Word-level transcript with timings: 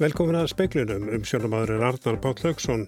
Velkomin 0.00 0.38
að 0.38 0.46
speiklinum 0.54 1.10
um 1.12 1.24
sjónumadurinn 1.28 1.82
Arnar 1.84 2.16
Páll 2.24 2.38
Haugsson. 2.40 2.86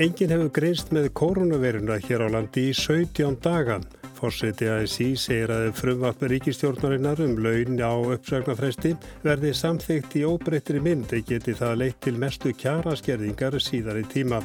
Engin 0.00 0.30
hefur 0.32 0.48
greinst 0.56 0.94
með 0.96 1.10
koronaviruna 1.12 1.98
hér 2.00 2.24
á 2.24 2.28
landi 2.32 2.70
í 2.70 2.72
17 2.72 3.36
dagan. 3.44 3.84
Fórseti 4.16 4.70
ASI 4.72 5.10
segir 5.20 5.52
að 5.52 5.66
frumvarp 5.76 6.24
ríkistjórnarinnar 6.24 7.20
um 7.26 7.34
laun 7.44 7.76
á 7.84 7.92
uppsögnafresti 8.14 8.94
verði 9.26 9.52
samþygt 9.52 10.16
í 10.16 10.24
óbreyttri 10.24 10.80
mynd 10.80 11.12
geti 11.28 11.52
það 11.52 11.76
leitt 11.82 12.00
til 12.00 12.16
mestu 12.16 12.54
kjaraskerðingar 12.56 13.60
síðar 13.60 14.00
í 14.00 14.08
tíma. 14.16 14.40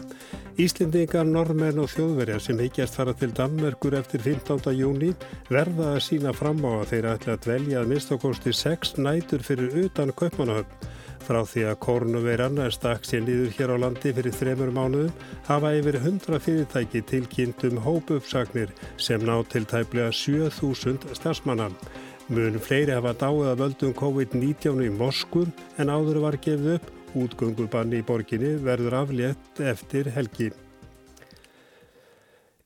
Íslendingar, 0.59 1.23
normenn 1.23 1.79
og 1.79 1.87
þjóðverjar 1.95 2.43
sem 2.43 2.59
heikjast 2.59 2.99
fara 2.99 3.15
til 3.15 3.31
Danmerkur 3.31 3.95
eftir 3.95 4.27
15. 4.27 4.75
júni 4.75 5.15
verða 5.47 5.93
að 5.95 6.03
sína 6.11 6.35
fram 6.35 6.59
á 6.67 6.83
að 6.83 6.87
þeir 6.91 7.11
ætla 7.15 7.39
að 7.39 7.43
dvelja 7.47 7.79
að 7.79 7.91
minnstakosti 7.93 8.59
6 8.67 8.97
nætur 8.99 9.47
fyrir 9.47 9.85
utan 9.87 10.11
Kaupmannahöfn. 10.11 10.88
Frá 11.29 11.43
því 11.45 11.63
að 11.69 11.75
kórnuveirann 11.85 12.55
er 12.57 12.73
stakk 12.73 13.03
sér 13.05 13.21
nýður 13.21 13.51
hér 13.53 13.69
á 13.69 13.77
landi 13.83 14.11
fyrir 14.17 14.33
þremur 14.33 14.71
mánuðum 14.73 15.25
hafa 15.45 15.75
yfir 15.77 15.99
100 15.99 16.39
fyrirtæki 16.41 17.03
tilkynnt 17.05 17.65
um 17.67 17.75
hópuppsagnir 17.85 18.71
sem 18.97 19.21
ná 19.21 19.35
til 19.51 19.67
tæplega 19.69 20.09
7000 20.09 21.05
starfsmannan. 21.19 21.75
Mun 22.33 22.57
fleiri 22.57 22.95
hafa 22.97 23.13
dáið 23.21 23.51
að 23.51 23.61
völdum 23.61 23.93
COVID-19 24.01 24.81
í 24.87 24.89
Moskú 24.97 25.43
en 25.77 25.93
áður 25.93 26.17
var 26.25 26.39
gefið 26.41 26.79
upp. 26.79 26.89
Útgöngubanni 27.21 28.01
í 28.01 28.07
borginni 28.09 28.55
verður 28.65 28.97
aflétt 29.03 29.61
eftir 29.61 30.09
helgi. 30.17 30.49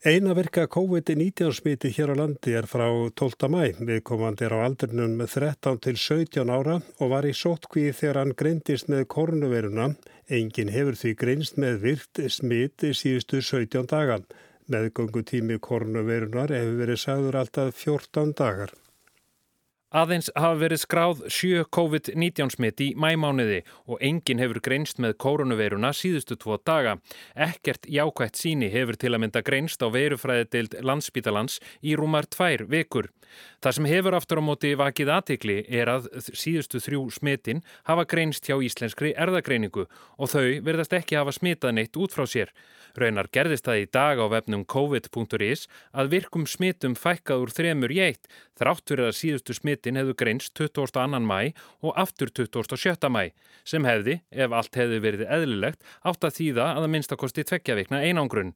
Eina 0.03 0.33
virka 0.35 0.65
COVID-19 0.67 1.53
smiti 1.55 1.87
hér 1.95 2.11
á 2.11 2.15
landi 2.19 2.51
er 2.59 2.65
frá 2.67 2.89
12. 2.91 3.47
mæ. 3.47 3.69
Viðkomandi 3.87 4.43
er 4.43 4.55
á 4.59 4.59
aldrinum 4.65 5.13
með 5.15 5.37
13 5.37 5.79
til 5.85 5.95
17 5.95 6.51
ára 6.51 6.75
og 6.99 7.13
var 7.13 7.23
í 7.23 7.31
sótkvíð 7.31 7.95
þegar 8.01 8.19
hann 8.19 8.35
greindist 8.35 8.91
með 8.91 9.05
korunveruna. 9.15 9.93
Engin 10.27 10.73
hefur 10.75 10.99
því 10.99 11.15
greinst 11.23 11.55
með 11.55 11.79
virt 11.87 12.23
smiti 12.35 12.91
síðustu 12.91 13.39
17 13.39 13.87
daga. 13.95 14.19
Meðgöngutími 14.67 15.61
korunaverunar 15.63 16.51
hefur 16.51 16.79
verið 16.83 17.03
sagður 17.07 17.39
alltaf 17.45 17.71
14 17.87 18.35
dagar. 18.35 18.75
Aðeins 19.93 20.31
hafa 20.33 20.57
verið 20.57 20.79
skráð 20.81 21.19
7 21.29 21.67
COVID-19 21.75 22.49
smitt 22.55 22.81
í 22.81 22.87
mæmániði 22.97 23.59
og 23.85 23.99
enginn 24.01 24.39
hefur 24.41 24.57
greinst 24.65 24.97
með 24.97 25.19
koronaviruna 25.21 25.91
síðustu 25.93 26.33
tvo 26.41 26.57
daga. 26.65 26.95
Ekkert 27.37 27.85
jákvægt 27.85 28.41
síni 28.41 28.71
hefur 28.73 28.97
til 28.97 29.13
að 29.13 29.21
mynda 29.21 29.43
greinst 29.45 29.85
á 29.85 29.93
verufræðidild 29.93 30.79
landsbítalans 30.81 31.59
í 31.85 31.93
rúmar 31.93 32.25
tvær 32.25 32.65
vekur. 32.73 33.11
Það 33.61 33.75
sem 33.77 33.89
hefur 33.89 34.17
aftur 34.17 34.41
á 34.41 34.43
móti 34.45 34.73
vakið 34.77 35.11
aðtikli 35.13 35.57
er 35.69 35.89
að 35.93 36.09
síðustu 36.25 36.81
þrjú 36.81 37.05
smittin 37.13 37.61
hafa 37.85 38.05
greinst 38.09 38.49
hjá 38.49 38.57
íslenskri 38.65 39.13
erðagreiningu 39.13 39.85
og 39.85 40.31
þau 40.33 40.57
verðast 40.65 40.93
ekki 40.97 41.19
hafa 41.21 41.33
smitað 41.37 41.77
neitt 41.77 41.97
út 41.97 42.13
frá 42.13 42.25
sér. 42.29 42.49
Raunar 42.97 43.29
gerðist 43.33 43.65
það 43.65 43.79
í 43.81 43.85
dag 43.93 44.19
á 44.21 44.25
vefnum 44.29 44.65
covid.is 44.69 45.65
að 45.97 46.11
virkum 46.13 46.45
smittum 46.49 46.93
fækkað 46.93 47.47
úr 47.47 47.53
þremur 47.57 47.93
eitt 47.93 48.29
þrátt 48.59 48.85
fyrir 48.85 49.09
að 49.09 49.17
síðustu 49.17 49.55
smittin 49.83 49.99
hefðu 49.99 50.13
greinst 50.15 50.53
22. 50.55 51.19
mæ 51.19 51.53
og 51.83 51.93
aftur 51.99 52.29
27. 52.31 53.09
mæ 53.11 53.33
sem 53.65 53.83
hefði, 53.83 54.21
ef 54.31 54.51
allt 54.51 54.75
hefði 54.75 54.99
verið 55.03 55.27
eðlilegt, 55.27 55.83
átt 56.03 56.23
að 56.23 56.35
þýða 56.37 56.67
að 56.77 56.83
að 56.83 56.91
minnstakosti 56.93 57.43
tveggjaveikna 57.43 57.99
einangrun. 58.03 58.53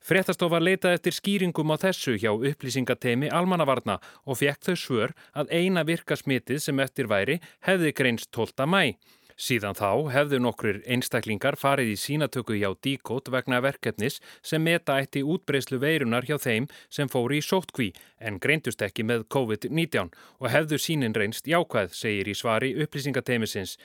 Frettastofa 0.00 0.60
leitaði 0.62 0.98
eftir 0.98 1.14
skýringum 1.14 1.74
á 1.74 1.76
þessu 1.82 2.14
hjá 2.18 2.30
upplýsingateimi 2.30 3.30
almannavarna 3.30 3.98
og 4.24 4.38
fekk 4.38 4.70
þau 4.70 4.76
svör 4.76 5.14
að 5.34 5.50
eina 5.50 5.82
virka 5.82 6.16
smitið 6.16 6.62
sem 6.62 6.78
eftir 6.78 7.10
væri 7.10 7.40
hefði 7.66 7.94
greinst 7.94 8.30
12. 8.30 8.66
mæ. 8.66 8.94
Síðan 9.38 9.76
þá 9.78 10.10
hefðu 10.10 10.40
nokkur 10.42 10.80
einstaklingar 10.82 11.54
farið 11.54 11.92
í 11.92 11.98
sínatöku 12.02 12.56
hjá 12.58 12.72
díkót 12.82 13.28
vegna 13.30 13.60
verkefnis 13.62 14.16
sem 14.42 14.64
meta 14.66 14.96
eitt 14.98 15.14
í 15.14 15.22
útbreyslu 15.22 15.78
veirunar 15.78 16.26
hjá 16.26 16.40
þeim 16.42 16.66
sem 16.90 17.06
fóri 17.06 17.38
í 17.38 17.44
sótkví 17.46 17.92
en 18.18 18.40
greintust 18.42 18.82
ekki 18.82 19.06
með 19.06 19.22
COVID-19 19.30 20.10
og 20.42 20.50
hefðu 20.50 20.80
sínin 20.82 21.14
reynst 21.14 21.46
jákvæð, 21.46 21.94
segir 21.94 22.26
í 22.26 22.34
svari 22.34 22.72
upplýsingateimisins. 22.82 23.76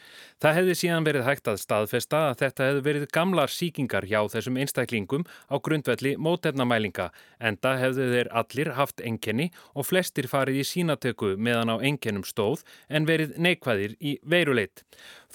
Það 0.42 0.58
hefði 0.58 0.78
síðan 0.82 1.06
verið 1.06 1.28
hægt 1.30 1.52
að 1.52 1.62
staðfesta 1.62 2.24
að 2.32 2.40
þetta 2.42 2.70
hefði 2.72 2.86
verið 2.90 3.08
gamlar 3.14 3.54
síkingar 3.54 4.10
hjá 4.10 4.24
þessum 4.34 4.58
einstaklingum 4.58 5.28
á 5.54 5.56
grundvelli 5.62 6.16
mótefnamælinga 6.18 7.12
en 7.38 7.62
það 7.62 7.84
hefðu 7.86 8.12
þeir 8.16 8.34
allir 8.42 8.74
haft 8.80 9.06
enkenni 9.06 9.52
og 9.78 9.86
flestir 9.86 10.26
farið 10.32 10.64
í 10.64 10.70
sínatöku 10.72 11.36
meðan 11.38 11.78
á 11.78 11.78
enkennum 11.78 12.26
stóð 12.26 12.66
en 12.90 13.06
verið 13.06 13.38
neikvæðir 13.38 14.00
í 14.02 14.18
veiruleit. 14.26 14.82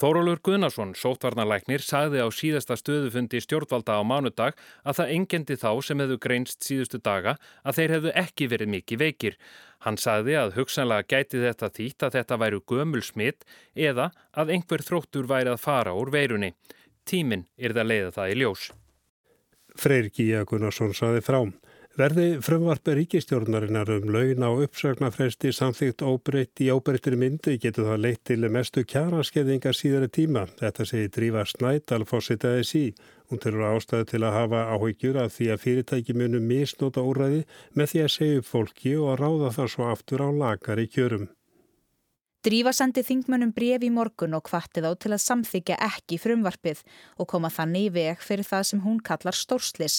Þórólur 0.08 0.38
Guðnarsson, 0.40 0.94
sótvarnalæknir, 0.96 1.82
sagði 1.84 2.22
á 2.24 2.32
síðasta 2.32 2.78
stöðufundi 2.80 3.42
stjórnvalda 3.44 3.98
á 4.00 4.02
mánudag 4.08 4.54
að 4.80 4.96
það 4.96 5.10
engendi 5.18 5.56
þá 5.60 5.68
sem 5.84 6.00
hefðu 6.00 6.16
greinst 6.24 6.64
síðustu 6.64 7.00
daga 7.04 7.34
að 7.60 7.76
þeir 7.76 7.92
hefðu 7.94 8.14
ekki 8.22 8.48
verið 8.48 8.70
mikið 8.72 9.02
veikir. 9.02 9.36
Hann 9.84 10.00
sagði 10.00 10.38
að 10.40 10.54
hugsanlega 10.56 11.04
gæti 11.12 11.42
þetta 11.42 11.68
þýtt 11.76 12.06
að 12.08 12.16
þetta 12.16 12.40
væru 12.40 12.62
gömul 12.72 13.04
smitt 13.04 13.44
eða 13.76 14.08
að 14.32 14.54
einhver 14.56 14.86
þróttur 14.88 15.28
væri 15.28 15.52
að 15.52 15.60
fara 15.66 15.92
úr 15.92 16.14
veirunni. 16.16 16.54
Tíminn 17.04 17.44
er 17.60 17.76
það 17.76 17.90
leiða 17.92 18.14
það 18.16 18.32
í 18.32 18.40
ljós. 18.40 18.70
Freyr 19.76 20.08
Gíja 20.08 20.46
Gunnarsson 20.48 20.96
saði 20.96 21.20
frám. 21.20 21.52
Verði 21.98 22.36
frumvarpi 22.38 22.92
ríkistjórnarinnar 22.94 23.88
um 23.90 24.12
laun 24.14 24.44
á 24.46 24.54
uppsögnafresti 24.54 25.50
samþygt 25.50 26.04
óbreytt 26.06 26.60
í 26.62 26.68
óbreyttir 26.70 27.16
myndi 27.18 27.56
getur 27.58 27.88
það 27.88 28.02
leitt 28.04 28.20
til 28.30 28.44
mestu 28.54 28.84
kjaraskeðingar 28.86 29.74
síðara 29.74 30.06
tíma. 30.06 30.44
Þetta 30.60 30.84
segir 30.86 31.08
Drífa 31.16 31.42
Snædal 31.50 32.04
fórsitaði 32.06 32.68
sí. 32.68 32.82
Hún 33.26 33.42
tilur 33.42 33.66
ástæðu 33.72 34.06
til 34.12 34.20
að 34.22 34.36
hafa 34.36 34.60
áhyggjur 34.76 35.18
af 35.24 35.32
því 35.34 35.48
að 35.50 35.64
fyrirtæki 35.64 36.14
munu 36.14 36.38
misnóta 36.38 37.02
úræði 37.02 37.40
með 37.74 37.90
því 37.90 38.04
að 38.04 38.14
segja 38.14 38.44
upp 38.44 38.48
fólki 38.52 38.92
og 39.00 39.08
að 39.16 39.18
ráða 39.24 39.50
það 39.56 39.72
svo 39.74 39.88
aftur 39.90 40.22
á 40.22 40.28
lagar 40.38 40.78
í 40.78 40.86
kjörum. 40.86 41.26
Drífa 42.46 42.70
sendi 42.78 43.02
þingmönnum 43.02 43.50
bref 43.50 43.82
í 43.82 43.90
morgun 43.90 44.38
og 44.38 44.46
kvartið 44.46 44.86
á 44.86 44.92
til 44.94 45.10
að 45.16 45.24
samþykja 45.24 45.80
ekki 45.88 46.20
frumvarpið 46.22 46.84
og 47.18 47.26
koma 47.34 47.50
þannig 47.50 47.90
í 47.90 47.92
veg 47.98 48.22
fyrir 48.22 48.46
það 48.46 48.70
sem 48.70 48.84
hún 48.86 49.02
kallar 49.02 49.34
stórslis. 49.34 49.98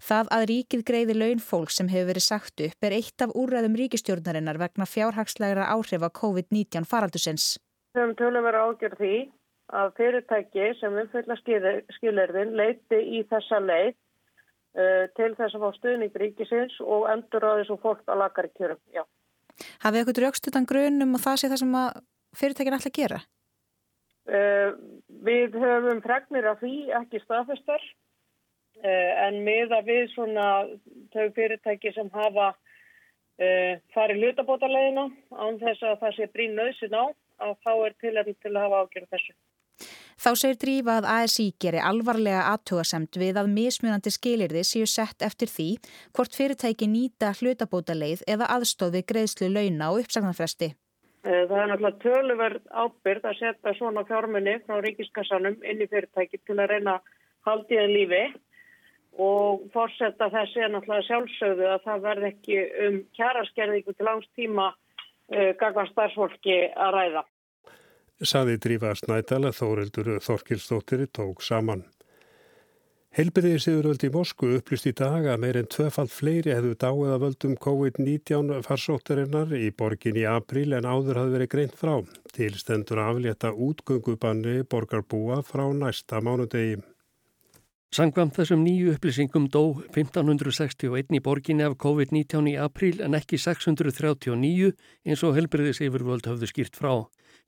Það 0.00 0.30
að 0.36 0.44
ríkið 0.50 0.84
greiði 0.88 1.16
laun 1.16 1.42
fólk 1.44 1.72
sem 1.74 1.90
hefur 1.92 2.10
verið 2.10 2.26
sagt 2.26 2.62
upp 2.64 2.86
er 2.86 2.96
eitt 2.96 3.24
af 3.24 3.34
úrræðum 3.36 3.76
ríkistjórnarinnar 3.80 4.60
vegna 4.60 4.88
fjárhagslegra 4.88 5.68
áhrif 5.74 6.06
af 6.06 6.14
COVID-19 6.20 6.88
faraldusins. 6.88 7.58
Við 7.94 8.02
höfum 8.02 8.16
tölum 8.20 8.46
verið 8.46 8.66
ágjörð 8.66 9.00
því 9.02 9.16
að 9.80 9.90
fyrirtæki 9.98 10.68
sem 10.80 11.00
umfylla 11.02 11.36
skilirðin 11.96 12.54
leiti 12.58 13.00
í 13.18 13.22
þessa 13.30 13.60
leið 13.62 13.92
uh, 13.92 15.04
til 15.18 15.32
þess 15.38 15.56
að 15.56 15.64
fá 15.64 15.78
stuðning 15.78 16.20
ríkisins 16.22 16.78
og 16.82 17.08
endur 17.12 17.46
á 17.46 17.50
þessu 17.60 17.78
fólk 17.82 18.02
að 18.06 18.22
lagar 18.24 18.48
í 18.48 18.54
kjörum. 18.56 18.80
Já. 18.94 19.04
Hafið 19.84 20.00
eitthvað 20.00 20.22
raukstutan 20.24 20.68
grunum 20.68 21.14
og 21.18 21.22
það 21.22 21.42
sé 21.42 21.52
það 21.52 21.62
sem 21.62 21.76
fyrirtækin 22.40 22.78
ætla 22.78 22.90
að 22.90 22.98
gera? 22.98 23.20
Uh, 24.30 24.70
við 25.26 25.56
höfum 25.58 26.02
fregnir 26.04 26.46
af 26.50 26.60
því 26.62 26.74
ekki 27.00 27.22
staðfestar 27.24 27.82
en 28.86 29.42
miða 29.44 29.82
við 29.84 30.08
svona 30.14 30.46
þau 31.12 31.26
fyrirtæki 31.36 31.92
sem 31.92 32.08
hafa 32.14 32.52
uh, 32.54 33.74
farið 33.94 34.24
hlutabótalegina 34.24 35.08
án 35.36 35.60
þess 35.60 35.84
að 35.84 36.00
það 36.02 36.16
sé 36.16 36.28
brín 36.34 36.56
nöðsin 36.58 36.96
á 36.96 37.04
að 37.40 37.54
þá 37.64 37.72
er 37.74 37.96
tilhættin 38.00 38.42
til 38.42 38.52
að 38.54 38.62
hafa 38.64 38.82
ágjörð 38.84 39.14
þessu. 39.14 39.36
Þá 40.20 40.30
segir 40.36 40.58
Drífa 40.60 40.94
að 41.00 41.06
ASI 41.08 41.46
geri 41.64 41.80
alvarlega 41.80 42.42
aðtugasemt 42.50 43.16
við 43.16 43.38
að 43.40 43.46
mismunandi 43.54 44.10
skilirði 44.12 44.64
séu 44.68 44.88
sett 44.92 45.24
eftir 45.24 45.48
því 45.48 45.68
hvort 46.12 46.36
fyrirtæki 46.36 46.88
nýta 46.92 47.30
hlutabótaleið 47.38 48.26
eða 48.28 48.50
aðstóði 48.58 49.00
greiðslu 49.08 49.48
launa 49.48 49.88
og 49.94 50.02
uppsagnarfresti. 50.02 50.74
Eh, 51.24 51.44
það 51.48 51.56
er 51.62 51.70
náttúrulega 51.70 52.02
töluverð 52.04 52.68
ábyrð 52.68 53.30
að 53.30 53.40
setja 53.40 53.74
svona 53.78 54.04
fjármunni 54.08 54.58
frá 54.66 54.76
ríkiskassanum 54.84 55.56
inn 55.64 55.80
í 55.80 55.88
fyrirtæki 55.88 56.42
til 56.44 56.58
að 56.58 56.74
reyna 56.74 56.98
haldiðan 57.48 57.96
lífi 57.96 58.22
og 59.20 59.66
fórsetta 59.74 60.30
þessi 60.32 60.64
er 60.64 60.72
náttúrulega 60.72 61.06
sjálfsögðu 61.08 61.68
að 61.74 61.84
það 61.86 62.06
verð 62.06 62.28
ekki 62.30 62.58
um 62.86 62.98
kjæraskerðingu 63.18 63.94
til 63.96 64.08
langstíma 64.08 64.66
uh, 64.72 65.52
gagvar 65.60 65.90
starfsfólki 65.92 66.58
að 66.72 66.96
ræða. 66.96 67.24
Saði 68.20 68.58
Drífa 68.60 68.92
Snædala 68.98 69.52
Þórildur 69.56 70.18
Þorkilsdóttir 70.24 71.06
tók 71.16 71.40
saman. 71.44 71.86
Helbriðið 73.16 73.62
Sigurvöldi 73.64 74.06
í 74.06 74.12
Moskvu 74.14 74.52
upplýst 74.60 74.86
í 74.86 74.92
dag 74.94 75.24
að 75.26 75.40
meir 75.42 75.56
en 75.58 75.66
tvefald 75.74 76.12
fleiri 76.14 76.52
hefðu 76.54 76.76
dáið 76.78 77.08
að 77.10 77.24
völdum 77.24 77.56
COVID-19 77.64 78.52
farsóttarinnar 78.62 79.50
í 79.58 79.72
borgin 79.74 80.20
í 80.20 80.22
april 80.30 80.76
en 80.78 80.86
áður 80.86 81.18
hafði 81.18 81.34
verið 81.34 81.50
greint 81.56 81.74
frá. 81.80 81.96
Tilstendur 82.36 83.02
aflétta 83.02 83.50
útgöngubanni 83.50 84.60
borgarbúa 84.62 85.40
frá 85.42 85.64
næsta 85.74 86.22
mánudegi. 86.22 86.78
Sangvam 87.90 88.28
þessum 88.30 88.60
nýju 88.62 88.92
upplýsingum 88.94 89.48
dó 89.50 89.72
1561 89.90 91.16
í 91.16 91.20
borginni 91.26 91.64
af 91.66 91.72
COVID-19 91.82 92.46
í 92.46 92.52
april 92.62 93.00
en 93.02 93.16
ekki 93.18 93.34
639 93.42 94.68
eins 95.02 95.24
og 95.26 95.34
helbriðis 95.34 95.80
yfirvöld 95.82 96.28
hafðu 96.30 96.46
skýrt 96.46 96.78
frá. 96.78 96.92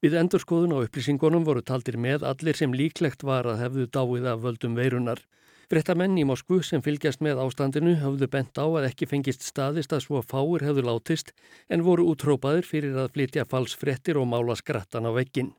Við 0.02 0.16
endurskoðun 0.18 0.74
á 0.74 0.82
upplýsingunum 0.82 1.46
voru 1.46 1.62
taldir 1.62 1.94
með 1.94 2.26
allir 2.26 2.58
sem 2.58 2.74
líklegt 2.74 3.22
var 3.22 3.46
að 3.46 3.62
hefðu 3.62 3.86
dáið 3.94 4.26
af 4.32 4.42
völdum 4.42 4.74
veirunar. 4.74 5.22
Frettamenn 5.70 6.18
í 6.18 6.26
Moskvu 6.26 6.58
sem 6.66 6.82
fylgjast 6.82 7.22
með 7.22 7.38
ástandinu 7.44 7.94
hafðu 8.02 8.26
bent 8.34 8.58
á 8.58 8.66
að 8.66 8.88
ekki 8.88 9.06
fengist 9.12 9.46
staðist 9.46 9.94
að 9.94 10.08
svo 10.08 10.24
fáir 10.26 10.66
hefðu 10.66 10.88
látist 10.90 11.30
en 11.70 11.86
voru 11.86 12.08
útrópaðir 12.10 12.66
fyrir 12.66 12.98
að 12.98 13.12
flytja 13.14 13.46
falsfrettir 13.46 14.18
og 14.18 14.26
mála 14.34 14.58
skrattan 14.58 15.06
á 15.06 15.14
vekkin. 15.14 15.54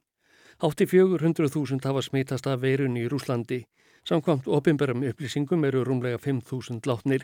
Hátti 0.59 0.91
400.000 0.91 1.79
hafa 1.87 2.03
smitast 2.03 2.51
af 2.51 2.59
veirun 2.67 2.99
í 2.99 3.07
Rúslandi. 3.07 3.63
Samkvamt 4.03 4.49
opimberum 4.51 5.03
upplýsingum 5.07 5.61
eru 5.63 5.85
rúmlega 5.87 6.17
5.000 6.19 6.83
látnir. 6.89 7.21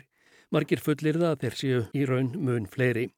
Margir 0.50 0.80
fullir 0.80 1.18
það 1.20 1.30
að 1.30 1.42
þeir 1.42 1.56
séu 1.58 1.80
í 1.92 2.06
raun 2.08 2.30
mun 2.40 2.68
fleiri. 2.72 3.10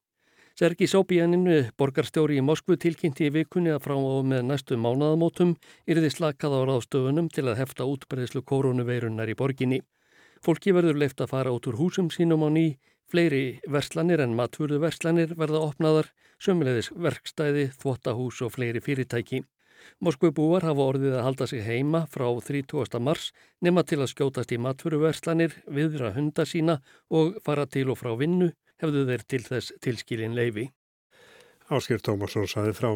Sergi 0.59 0.85
Sóbíanin, 0.91 1.47
borgarstjóri 1.79 2.35
í 2.37 2.43
Moskvu, 2.43 2.75
tilkynnti 2.77 3.29
í 3.29 3.31
vikunni 3.33 3.71
að 3.71 3.85
frá 3.85 3.95
og 3.95 4.27
með 4.27 4.43
næstu 4.49 4.75
mánaðamótum 4.77 5.55
yrði 5.87 6.11
slakað 6.11 6.57
á 6.59 6.61
ráðstöfunum 6.69 7.31
til 7.31 7.47
að 7.47 7.61
hefta 7.61 7.87
útbreyðslu 7.87 8.43
koronaveirunar 8.51 9.31
í 9.31 9.37
borginni. 9.39 9.79
Fólki 10.43 10.75
verður 10.75 10.99
leift 10.99 11.23
að 11.23 11.31
fara 11.31 11.55
út 11.55 11.71
úr 11.71 11.79
húsum 11.79 12.11
sínum 12.11 12.43
á 12.43 12.51
ný, 12.51 12.65
fleiri 13.07 13.61
verslanir 13.63 14.19
en 14.21 14.35
matfurðu 14.35 14.83
verslanir 14.83 15.33
verða 15.39 15.63
opnaðar, 15.71 16.11
sömulegðis 16.37 16.91
verkstæði, 16.99 17.69
þvóttahús 17.79 18.43
og 18.43 18.57
fleiri 18.59 18.83
fyrirtæki. 18.83 19.45
Moskvubúar 20.03 20.65
hafa 20.67 20.87
orðið 20.93 21.17
að 21.17 21.25
halda 21.27 21.47
sig 21.49 21.63
heima 21.65 22.05
frá 22.11 22.27
30. 22.49 22.99
mars 22.99 23.31
nema 23.61 23.83
til 23.83 24.01
að 24.01 24.11
skjótast 24.13 24.53
í 24.53 24.59
matfurðu 24.61 25.01
verslanir, 25.05 25.55
viðra 25.67 26.13
hunda 26.15 26.45
sína 26.45 26.79
og 27.09 27.39
fara 27.45 27.65
til 27.65 27.89
og 27.93 27.99
frá 28.01 28.13
vinnu 28.19 28.51
hefðu 28.83 29.05
þeir 29.09 29.27
til 29.27 29.43
þess 29.47 29.75
tilskilin 29.83 30.35
leifi. 30.37 30.69
Áskir 31.71 32.01
Tómasson 32.03 32.49
saði 32.49 32.73
frá. 32.75 32.95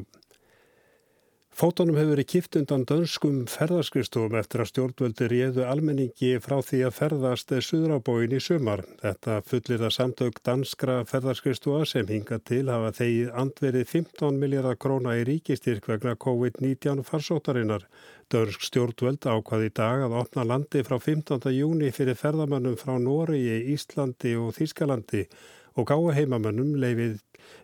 Fótonum 1.57 1.95
hefur 1.97 2.11
verið 2.11 2.27
kipt 2.29 2.55
undan 2.59 2.83
dönskum 2.85 3.37
ferðarskristum 3.49 4.35
eftir 4.37 4.61
að 4.61 4.67
stjórnvöldi 4.69 5.27
réðu 5.31 5.63
almenningi 5.65 6.35
frá 6.37 6.59
því 6.61 6.81
að 6.85 6.93
ferðast 6.93 7.53
suðrabóin 7.65 8.35
í 8.37 8.41
sumar. 8.45 8.83
Þetta 9.01 9.39
fullir 9.41 9.81
það 9.81 9.95
samtök 9.95 10.37
danskra 10.45 10.97
ferðarskristua 11.09 11.79
sem 11.89 12.05
hinga 12.13 12.37
til 12.45 12.67
hafa 12.69 12.91
þegið 12.99 13.31
andverið 13.41 13.89
15 13.89 14.37
miljardar 14.43 14.77
króna 14.85 15.15
í 15.17 15.23
ríkistyrk 15.31 15.89
vegna 15.89 16.13
COVID-19 16.27 17.01
farsótarinnar. 17.07 17.87
Dönsk 18.29 18.67
stjórnvöld 18.69 19.25
ákvaði 19.25 19.71
í 19.71 19.75
dag 19.81 20.05
að 20.05 20.15
opna 20.21 20.45
landi 20.45 20.85
frá 20.85 20.99
15. 20.99 21.41
júni 21.57 21.89
fyrir 21.89 22.21
ferðamannum 22.21 22.77
frá 22.77 22.99
Nóri, 23.01 23.41
Íslandi 23.73 24.35
og 24.37 24.53
Þískalandi 24.59 25.25
og 25.73 25.89
gáða 25.89 26.19
heimamönnum 26.21 26.77
leifið, 26.77 27.17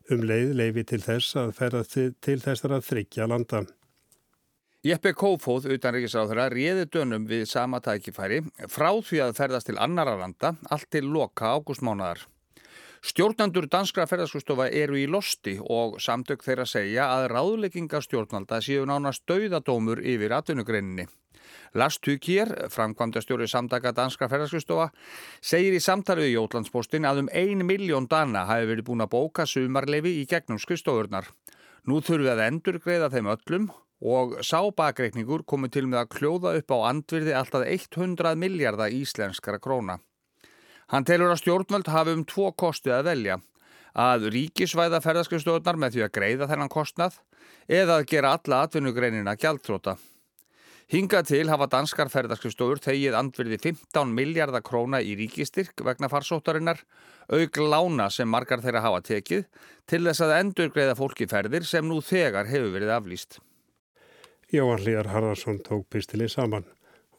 um 0.09 0.25
leið 0.25 0.57
leifi 0.57 0.87
til 0.95 1.01
þess 1.05 1.37
að 1.45 1.55
ferða 1.61 1.85
til, 1.93 2.09
til 2.17 2.39
þessar 2.41 2.79
að 2.79 2.89
þryggja 2.89 3.29
landa. 3.29 3.65
Jeppe 4.83 5.13
Kófóð, 5.15 5.69
utanrikiðsráðura, 5.77 6.49
réði 6.51 6.89
dönum 6.91 7.23
við 7.23 7.45
sama 7.47 7.77
tækifæri 7.79 8.41
frá 8.67 8.89
því 8.99 9.21
að 9.23 9.37
ferðast 9.37 9.69
til 9.69 9.77
annara 9.79 10.17
landa 10.19 10.49
allt 10.75 10.89
til 10.91 11.05
loka 11.07 11.53
ágústmánaðar. 11.55 12.25
Stjórnandur 12.99 13.69
danskra 13.71 14.03
ferðarskristofa 14.11 14.65
eru 14.75 14.97
í 14.99 15.05
losti 15.07 15.53
og 15.63 16.01
samtök 16.03 16.43
þeirra 16.43 16.65
segja 16.67 17.05
að 17.13 17.29
ráðleggingastjórnalda 17.31 18.59
séu 18.65 18.83
nánast 18.89 19.23
dauðadómur 19.31 20.01
yfir 20.03 20.35
atvinnugreininni. 20.35 21.05
Lars 21.79 22.01
Tukier, 22.03 22.51
framkvæmdastjóri 22.75 23.47
samtaka 23.47 23.93
danska 23.95 24.27
ferðarskristofa, 24.27 24.89
segir 25.39 25.77
í 25.77 25.79
samtalið 25.79 26.27
í 26.33 26.35
Jótlandspostin 26.35 27.07
að 27.07 27.23
um 27.23 27.31
ein 27.31 27.63
miljón 27.63 28.09
dana 28.11 28.43
hafi 28.51 28.67
verið 28.73 28.89
búin 28.91 29.07
að 29.07 29.15
bóka 29.15 29.47
sumarleifi 29.47 30.17
í 30.19 30.27
gegnum 30.27 30.59
skristofurnar. 30.59 31.31
Nú 31.87 32.03
þurfum 32.03 32.27
við 32.27 32.33
að 32.35 32.45
endur 32.49 32.81
greiða 32.83 33.11
þeim 33.15 33.31
öllum 33.31 33.71
og 34.03 34.35
sábakreikningur 34.43 35.45
komið 35.47 35.75
til 35.77 35.85
með 35.87 36.01
að 36.01 36.11
kljóða 36.17 36.53
upp 36.59 36.75
á 36.75 36.77
andvirði 36.89 37.35
alltaf 37.39 37.63
100 37.63 38.35
miljardar 38.35 38.91
íslenskara 38.91 39.61
króna. 39.63 40.01
Hann 40.91 41.07
telur 41.07 41.31
að 41.31 41.39
stjórnvöld 41.41 41.87
hafi 41.87 42.15
um 42.17 42.25
tvo 42.27 42.51
kostu 42.51 42.91
að 42.91 43.07
velja 43.07 43.39
að 43.93 44.27
ríkisvæða 44.33 44.99
ferðarskristofunar 45.05 45.77
með 45.79 45.95
því 45.95 46.01
að 46.03 46.15
greiða 46.17 46.49
þennan 46.49 46.73
kostnað 46.73 47.21
eða 47.69 47.99
að 47.99 48.09
gera 48.09 48.33
alla 48.35 48.63
atvinnugreinina 48.65 49.37
gjaldtróta. 49.39 49.95
Hinga 50.91 51.21
til 51.23 51.45
hafa 51.47 51.69
danskar 51.71 52.11
ferðarskriftstofur 52.11 52.81
þegið 52.83 53.15
andverði 53.15 53.57
15 53.63 54.11
miljardar 54.13 54.65
króna 54.65 54.99
í 54.99 55.15
ríkistyrk 55.17 55.79
vegna 55.85 56.09
farsóttarinnar, 56.11 56.81
auk 57.31 57.57
lána 57.57 58.09
sem 58.11 58.29
margar 58.29 58.61
þeirra 58.61 58.83
hafa 58.83 58.99
tekið 59.07 59.47
til 59.87 60.03
þess 60.03 60.25
að 60.25 60.35
endur 60.41 60.75
greiða 60.75 60.99
fólki 60.99 61.29
ferðir 61.31 61.65
sem 61.65 61.87
nú 61.87 62.01
þegar 62.03 62.51
hefur 62.51 62.75
verið 62.75 62.93
aflýst. 62.97 63.39
Jóhann 64.53 64.83
Líðar 64.85 65.07
Harðarsson 65.09 65.57
tók 65.65 65.87
pistilinn 65.89 66.29
saman 66.29 66.67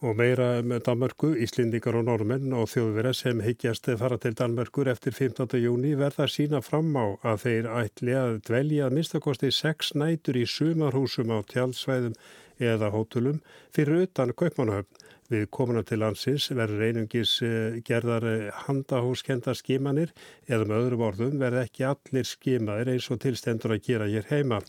og 0.04 0.12
meira 0.14 0.60
með 0.62 0.84
Danmörku, 0.86 1.32
Íslindikar 1.42 1.96
og 1.98 2.04
Normenn 2.06 2.52
og 2.54 2.68
þjóðverða 2.70 3.10
sem 3.18 3.40
higgjast 3.42 3.88
fara 3.98 4.20
til 4.22 4.36
Danmörkur 4.38 4.86
eftir 4.92 5.16
15. 5.16 5.56
júni 5.58 5.96
verða 5.98 6.28
sína 6.30 6.60
fram 6.62 6.94
á 6.94 7.18
að 7.26 7.42
þeir 7.46 7.68
ætli 7.80 8.16
að 8.20 8.38
dvelja 8.46 8.86
að 8.86 8.96
minnstakosti 9.00 9.50
sex 9.50 9.90
nætur 9.98 10.38
í 10.38 10.46
sumarhúsum 10.46 11.34
á 11.34 11.42
tjálsvæðum 11.50 12.14
eða 12.62 12.94
hótulum 12.94 13.42
fyrir 13.74 14.06
utan 14.06 14.30
kaupmannahöfn. 14.30 15.02
Við 15.32 15.46
komuna 15.50 15.82
til 15.82 16.04
landsins 16.04 16.50
verður 16.54 16.86
einungis 16.86 17.38
eh, 17.42 17.80
gerðar 17.82 18.28
eh, 18.30 18.50
handahúskenda 18.68 19.56
skimanir 19.58 20.14
eða 20.46 20.68
með 20.68 20.82
öðrum 20.84 21.08
orðum 21.08 21.40
verður 21.42 21.64
ekki 21.66 21.88
allir 21.90 22.28
skimaðir 22.28 22.94
eins 22.94 23.10
og 23.10 23.24
tilstendur 23.24 23.74
að 23.74 23.88
gera 23.88 24.06
hér 24.06 24.28
heima. 24.30 24.60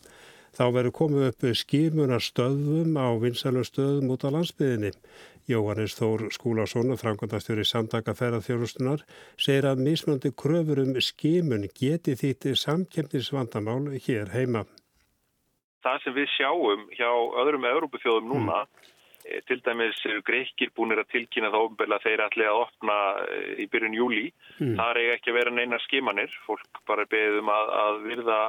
Þá 0.56 0.64
verður 0.72 0.94
komið 0.96 1.26
upp 1.30 1.46
skimunarstöðum 1.60 2.96
á 2.96 3.08
vinsalum 3.20 3.66
stöðum 3.66 4.14
út 4.14 4.24
á 4.24 4.32
landsbyðinni. 4.32 4.94
Jóhannes 5.46 5.94
Þór 5.94 6.26
Skúlason, 6.34 6.96
framkvæmdastjóri 6.98 7.66
samtaka 7.68 8.16
ferðarþjónustunar, 8.18 9.04
segir 9.38 9.68
að 9.68 9.84
mismöndi 9.86 10.32
kröfur 10.32 10.80
um 10.82 10.96
skimun 10.98 11.68
geti 11.76 12.16
þýtti 12.18 12.56
samkemnisvandamál 12.58 13.94
hér 14.08 14.32
heima 14.34 14.64
það 15.86 16.04
sem 16.04 16.16
við 16.16 16.28
sjáum 16.34 16.84
hjá 16.96 17.08
öðrum 17.42 17.66
Európufjóðum 17.68 18.30
núna 18.32 18.62
mm. 18.64 18.92
e, 19.28 19.40
til 19.48 19.58
dæmis 19.64 19.98
eru 20.08 20.22
greikir 20.26 20.72
búinir 20.76 21.02
að 21.02 21.12
tilkynna 21.14 21.52
þá 21.54 21.58
ofnbegla 21.62 22.00
þeir 22.04 22.24
allir 22.26 22.50
að 22.50 22.62
opna 22.64 22.98
e, 23.24 23.40
í 23.62 23.68
byrjun 23.72 23.98
júli 23.98 24.24
mm. 24.58 24.74
það 24.78 25.02
er 25.02 25.16
ekki 25.16 25.32
að 25.32 25.38
vera 25.40 25.54
neina 25.54 25.80
skimanir 25.86 26.38
fólk 26.46 26.82
bara 26.88 27.06
beðum 27.12 27.52
að, 27.52 27.74
að 27.82 28.00
virða 28.08 28.40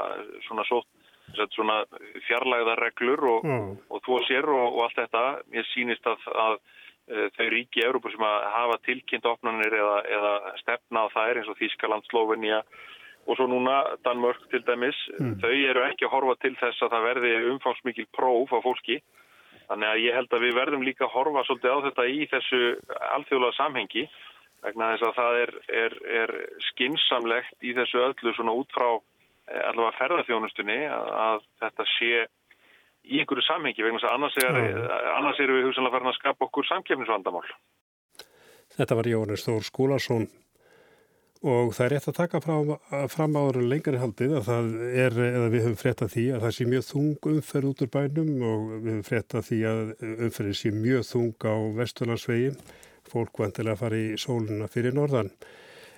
svona, 0.47 0.65
svona 0.69 0.96
fjarlæðarreglur 1.35 3.23
og, 3.33 3.45
mm. 3.45 3.71
og 3.91 4.03
þó 4.05 4.13
sér 4.27 4.47
og, 4.49 4.65
og 4.77 4.83
allt 4.85 4.99
þetta 5.01 5.23
ég 5.55 5.67
sínist 5.73 6.07
að, 6.07 6.27
að 6.31 6.57
e, 6.57 7.27
þau 7.37 7.47
ríki 7.53 7.81
í 7.81 7.87
Európa 7.87 8.11
sem 8.13 8.27
að 8.27 8.45
hafa 8.55 8.77
tilkynnt 8.87 9.27
opnanir 9.29 9.75
eða, 9.75 9.97
eða 10.17 10.33
stefna 10.61 11.05
á 11.05 11.13
þær 11.15 11.41
eins 11.41 11.51
og 11.51 11.59
Þískaland, 11.59 12.07
Slovenia 12.11 12.61
og 13.27 13.35
svo 13.35 13.49
núna 13.51 13.81
Danmörk 14.07 14.47
til 14.51 14.63
dæmis, 14.63 14.97
mm. 15.19 15.35
þau 15.43 15.51
eru 15.51 15.83
ekki 15.89 16.07
að 16.07 16.13
horfa 16.15 16.37
til 16.39 16.55
þess 16.61 16.85
að 16.85 16.93
það 16.95 17.07
verði 17.09 17.33
umfangsmikil 17.51 18.07
próf 18.15 18.53
á 18.55 18.59
fólki. 18.63 19.01
Þannig 19.67 19.89
að 19.89 20.03
ég 20.05 20.15
held 20.15 20.31
að 20.31 20.43
við 20.45 20.53
verðum 20.55 20.85
líka 20.87 21.03
að 21.09 21.15
horfa 21.17 21.43
svolítið 21.43 21.75
á 21.75 21.85
þetta 21.89 22.05
í 22.07 22.19
þessu 22.31 22.61
alþjóðlega 23.17 23.57
samhengi 23.57 24.05
vegna 24.63 24.93
þess 24.93 25.07
að 25.09 25.17
það 25.17 25.39
er, 25.41 25.51
er, 25.83 25.95
er 26.23 26.33
skinsamlegt 26.71 27.67
í 27.67 27.73
þessu 27.77 28.01
öllu 28.05 28.33
svona 28.35 28.55
út 28.57 28.71
frá 28.73 28.87
eh, 28.95 29.01
allavega 29.47 29.95
ferðarþjónustunni 29.99 30.79
að, 30.91 31.13
að 31.27 31.45
þetta 31.63 31.87
sé 31.97 32.25
í 33.07 33.21
einhverju 33.21 33.45
samhengi 33.45 33.85
vegna 33.85 34.01
þess 34.01 34.09
að 34.09 34.17
annars, 34.17 34.39
er, 34.41 34.57
mm. 34.59 34.89
annars 35.15 35.39
eru 35.43 35.55
við 35.57 35.69
hugsanlega 35.69 35.95
farin 35.95 36.11
að 36.11 36.17
skapa 36.17 36.47
okkur 36.47 36.67
samkefnisvandamál. 36.67 37.45
Þetta 38.77 38.97
var 38.99 39.09
Jónis 39.09 39.45
Þór 39.47 39.63
Skúlason 39.65 40.27
og 41.47 41.71
það 41.77 41.83
er 41.85 41.93
rétt 41.93 42.07
að 42.09 42.17
taka 42.17 42.41
fram, 42.41 42.71
fram 43.13 43.37
áður 43.37 43.61
lengar 43.69 43.99
haldið 44.01 44.33
að 44.39 44.47
það 44.47 44.71
er, 44.87 45.19
eða 45.27 45.51
við 45.53 45.63
höfum 45.67 45.79
frett 45.79 46.01
að 46.03 46.11
því 46.15 46.25
að 46.33 46.43
það 46.45 46.55
sé 46.57 46.67
mjög 46.71 46.85
þung 46.87 47.29
umferð 47.31 47.69
út 47.69 47.83
úr 47.85 47.91
bænum 47.93 48.31
og 48.41 48.65
við 48.73 48.89
höfum 48.91 49.05
frett 49.07 49.37
að 49.37 49.47
því 49.51 49.59
að 49.71 49.83
umferðin 50.27 50.59
sé 50.61 50.73
mjög 50.73 51.07
þung 51.11 51.47
á 51.47 51.55
Vesturlandsvegi, 51.77 52.51
fólk 53.07 53.43
vantilega 53.43 53.77
að 53.77 53.83
fara 53.85 54.01
í 54.01 54.09
sóluna 54.19 54.69
fyrir 54.71 54.97
norðan. 54.97 55.31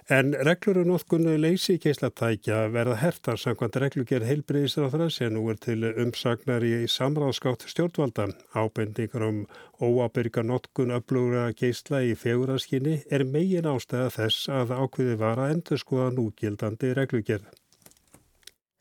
En 0.10 0.34
reglur 0.34 0.80
um 0.82 0.88
notkunni 0.90 1.36
leysi 1.38 1.76
keislatækja 1.78 2.64
verða 2.74 2.96
hertar 2.98 3.38
samkvæmt 3.38 3.76
reglugjörð 3.84 4.26
heilbreyðisráðra 4.26 5.06
sem 5.14 5.36
nú 5.36 5.44
er 5.52 5.60
til 5.62 5.86
umsagnar 5.86 6.66
í 6.66 6.88
samráðskátt 6.90 7.68
stjórnvalda. 7.70 8.26
Ábendingar 8.58 9.28
um 9.28 9.44
óábyrga 9.78 10.42
notkun 10.42 10.96
öflugra 10.98 11.44
keisla 11.54 12.02
í 12.02 12.16
feguraskinni 12.18 13.04
er 13.14 13.22
megin 13.36 13.70
ástæða 13.70 14.10
þess 14.18 14.50
að 14.50 14.74
ákveði 14.80 15.20
var 15.22 15.44
að 15.44 15.54
endur 15.60 15.84
skoða 15.84 16.10
núgildandi 16.18 16.94
reglugjörð. 16.98 17.46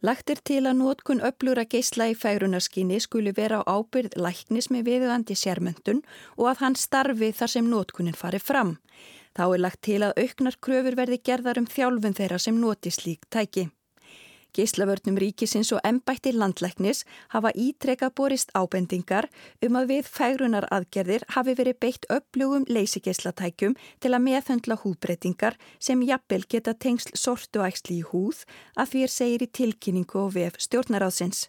Lagt 0.00 0.32
er 0.32 0.40
til 0.40 0.62
að 0.64 0.80
nótkun 0.80 1.20
öflura 1.28 1.66
geysla 1.68 2.08
í 2.08 2.16
fægrunarskynni 2.16 3.02
skuli 3.04 3.36
vera 3.36 3.60
á 3.60 3.68
ábyrð 3.68 4.16
læknis 4.16 4.72
með 4.72 4.94
viðandi 4.94 5.36
sérmöndun 5.36 6.00
og 6.38 6.54
að 6.54 6.64
hann 6.64 6.80
starfi 6.88 7.34
þar 7.36 7.58
sem 7.58 7.68
nótkunin 7.68 8.16
fari 8.16 8.40
fram. 8.40 8.78
Þá 9.38 9.44
er 9.54 9.60
lagt 9.62 9.84
til 9.86 10.02
að 10.02 10.16
auknar 10.18 10.56
kröfur 10.58 10.96
verði 10.98 11.20
gerðar 11.22 11.60
um 11.60 11.66
þjálfun 11.70 12.16
þeirra 12.18 12.38
sem 12.42 12.56
noti 12.58 12.90
slík 12.90 13.28
tæki. 13.30 13.68
Geislavörnum 14.56 15.18
ríkisins 15.20 15.68
og 15.76 15.82
embætti 15.86 16.32
landlæknis 16.34 17.04
hafa 17.30 17.52
ítreka 17.54 18.08
borist 18.10 18.50
ábendingar 18.58 19.28
um 19.62 19.76
að 19.78 19.92
við 19.92 20.08
færunar 20.10 20.66
aðgerðir 20.74 21.26
hafi 21.36 21.54
verið 21.60 21.78
beitt 21.84 22.08
upplugum 22.10 22.64
leysigeislatækjum 22.66 23.76
til 24.02 24.10
að 24.10 24.24
meðhöndla 24.24 24.80
húðbreytingar 24.82 25.58
sem 25.78 26.02
jafnvel 26.02 26.42
geta 26.48 26.74
tengsl 26.74 27.14
sortuæksli 27.14 28.00
í 28.00 28.08
húð 28.10 28.42
að 28.74 28.90
því 28.94 29.04
er 29.06 29.14
segir 29.14 29.46
í 29.46 29.52
tilkynningu 29.60 30.24
og 30.24 30.34
vef 30.34 30.58
stjórnaráðsins. 30.66 31.46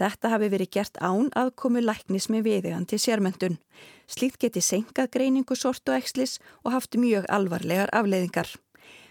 Þetta 0.00 0.30
hafi 0.32 0.48
verið 0.48 0.70
gert 0.72 0.96
án 1.04 1.28
að 1.36 1.50
komu 1.60 1.82
læknis 1.84 2.30
með 2.32 2.46
viðegandi 2.46 2.96
sérmöndun. 2.96 3.58
Slíkt 4.08 4.40
geti 4.40 4.62
senkað 4.64 5.10
greiningu 5.16 5.56
sortuækslis 5.58 6.38
og 6.64 6.72
haft 6.72 6.96
mjög 6.96 7.28
alvarlegar 7.28 7.92
afleiðingar. 7.92 8.48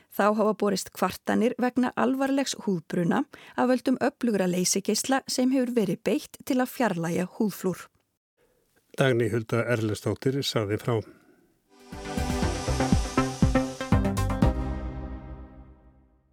Þá 0.10 0.26
hafa 0.40 0.56
borist 0.58 0.90
kvartanir 0.98 1.54
vegna 1.62 1.92
alvarlegs 1.94 2.58
húðbruna 2.66 3.22
af 3.54 3.70
völdum 3.70 4.02
upplugra 4.02 4.50
leysigeisla 4.50 5.22
sem 5.30 5.54
hefur 5.54 5.76
verið 5.78 6.02
beitt 6.10 6.42
til 6.50 6.58
að 6.58 6.74
fjarlæga 6.74 7.30
húðflúr. 7.38 7.86
Dagni 8.98 9.30
Hulda 9.30 9.62
Erlestóttir 9.70 10.42
saði 10.42 10.82
frá. 10.82 10.98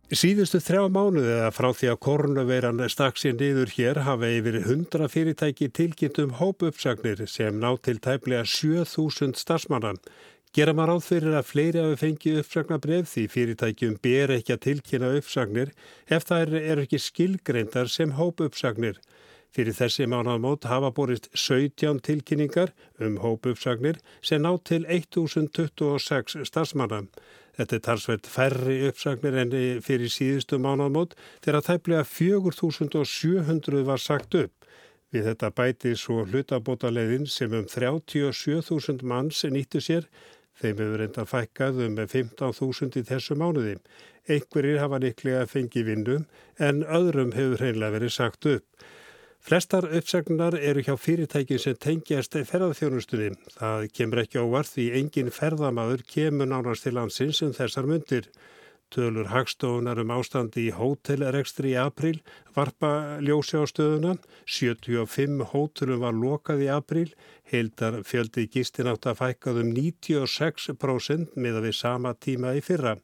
Síðustu 0.06 0.60
þrjá 0.62 0.84
mánuði 0.94 1.32
eða 1.34 1.48
frá 1.50 1.66
því 1.74 1.88
að 1.90 1.96
korunaveiran 2.06 2.82
stakk 2.92 3.16
sér 3.18 3.32
niður 3.34 3.72
hér 3.74 3.98
hafa 4.06 4.28
yfir 4.30 4.60
100 4.60 5.08
fyrirtæki 5.10 5.66
tilkynnt 5.74 6.20
um 6.22 6.36
hópuppsagnir 6.38 7.24
sem 7.26 7.56
ná 7.58 7.72
til 7.82 7.98
tæplega 7.98 8.44
7000 8.46 9.34
starfsmannan. 9.34 9.98
Gera 10.54 10.76
maður 10.78 10.92
áð 10.94 11.08
fyrir 11.08 11.34
að 11.34 11.48
fleiri 11.48 11.82
hafi 11.82 11.98
fengið 12.04 12.38
uppsagnabref 12.44 13.10
því 13.10 13.24
fyrirtækjum 13.34 13.96
ber 14.06 14.32
ekki 14.36 14.54
að 14.54 14.62
tilkynna 14.68 15.10
uppsagnir 15.18 15.72
ef 16.06 16.28
það 16.28 16.54
eru 16.60 16.84
ekki 16.84 17.00
skilgreindar 17.02 17.90
sem 17.90 18.14
hópuppsagnir. 18.14 19.00
Fyrir 19.50 19.74
þessi 19.74 20.06
mánamót 20.06 20.68
hafa 20.70 20.92
borist 20.94 21.26
17 21.34 21.98
tilkynningar 22.06 22.70
um 23.02 23.18
hópuppsagnir 23.24 23.98
sem 24.22 24.38
ná 24.46 24.54
til 24.62 24.86
1026 24.86 26.46
starfsmannan. 26.46 27.10
Þetta 27.56 27.76
er 27.76 27.84
talsveit 27.86 28.28
færri 28.28 28.76
uppsagnir 28.90 29.38
enn 29.42 29.56
fyrir 29.84 30.12
síðustu 30.12 30.58
mánamót 30.60 31.16
þegar 31.44 31.64
tæplega 31.70 32.04
4700 32.04 33.84
var 33.88 34.02
sagt 34.02 34.36
upp. 34.36 34.52
Við 35.14 35.30
þetta 35.30 35.52
bæti 35.56 35.94
svo 35.96 36.24
hlutabóta 36.26 36.90
leiðin 36.92 37.28
sem 37.30 37.52
um 37.56 37.64
37.000 37.70 39.06
manns 39.06 39.44
nýttu 39.48 39.80
sér 39.80 40.08
Þeim 40.56 40.78
hefur 40.80 41.02
enda 41.04 41.24
fækkað 41.28 41.80
um 41.84 41.98
15.000 42.00 42.96
í 42.96 43.04
þessu 43.04 43.36
mánuði. 43.36 43.74
Einhverjir 44.32 44.80
hafa 44.80 45.00
liklega 45.02 45.48
fengið 45.50 45.90
vinnum 45.90 46.22
en 46.68 46.80
öðrum 46.98 47.34
hefur 47.36 47.60
hreinlega 47.60 47.96
verið 47.98 48.14
sagt 48.14 48.48
upp. 48.48 48.64
Flestar 49.46 49.84
uppsagnar 49.94 50.56
eru 50.58 50.82
hjá 50.82 50.96
fyrirtækin 50.98 51.60
sem 51.62 51.76
tengjast 51.78 52.32
ferðarþjónustunni. 52.48 53.28
Það 53.54 53.84
kemur 53.94 54.20
ekki 54.24 54.40
ávart 54.42 54.72
því 54.72 54.86
engin 54.98 55.30
ferðamaður 55.30 56.02
kemur 56.10 56.48
nánast 56.50 56.82
til 56.82 56.96
landsins 56.96 57.38
um 57.46 57.52
þessar 57.54 57.86
myndir. 57.86 58.26
Tölur 58.90 59.30
hagstofunar 59.30 60.00
um 60.02 60.10
ástandi 60.16 60.64
í 60.64 60.74
hótelrekstri 60.74 61.76
í 61.76 61.78
april 61.78 62.18
varpa 62.58 62.90
ljósi 63.22 63.62
á 63.62 63.70
stöðuna. 63.70 64.16
75 64.50 65.46
hótelum 65.52 66.02
var 66.02 66.18
lokað 66.18 66.66
í 66.66 66.68
april. 66.80 67.06
Heildar 67.46 68.00
fjöldi 68.02 68.48
gistinátt 68.50 69.06
að 69.06 69.20
fækkað 69.22 69.62
um 69.62 69.70
96% 69.78 71.38
með 71.38 71.60
að 71.60 71.68
við 71.68 71.78
sama 71.84 72.16
tíma 72.18 72.58
í 72.58 72.66
fyrra. 72.66 72.96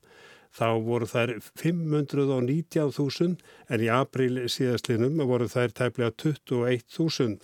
Þá 0.52 0.66
voru 0.84 1.06
þær 1.08 1.30
519.000 1.56 3.38
en 3.72 3.84
í 3.84 3.88
april 3.88 4.42
síðastlinum 4.52 5.22
voru 5.24 5.48
þær 5.48 5.72
tæplega 5.78 6.12
21.000. 6.20 7.38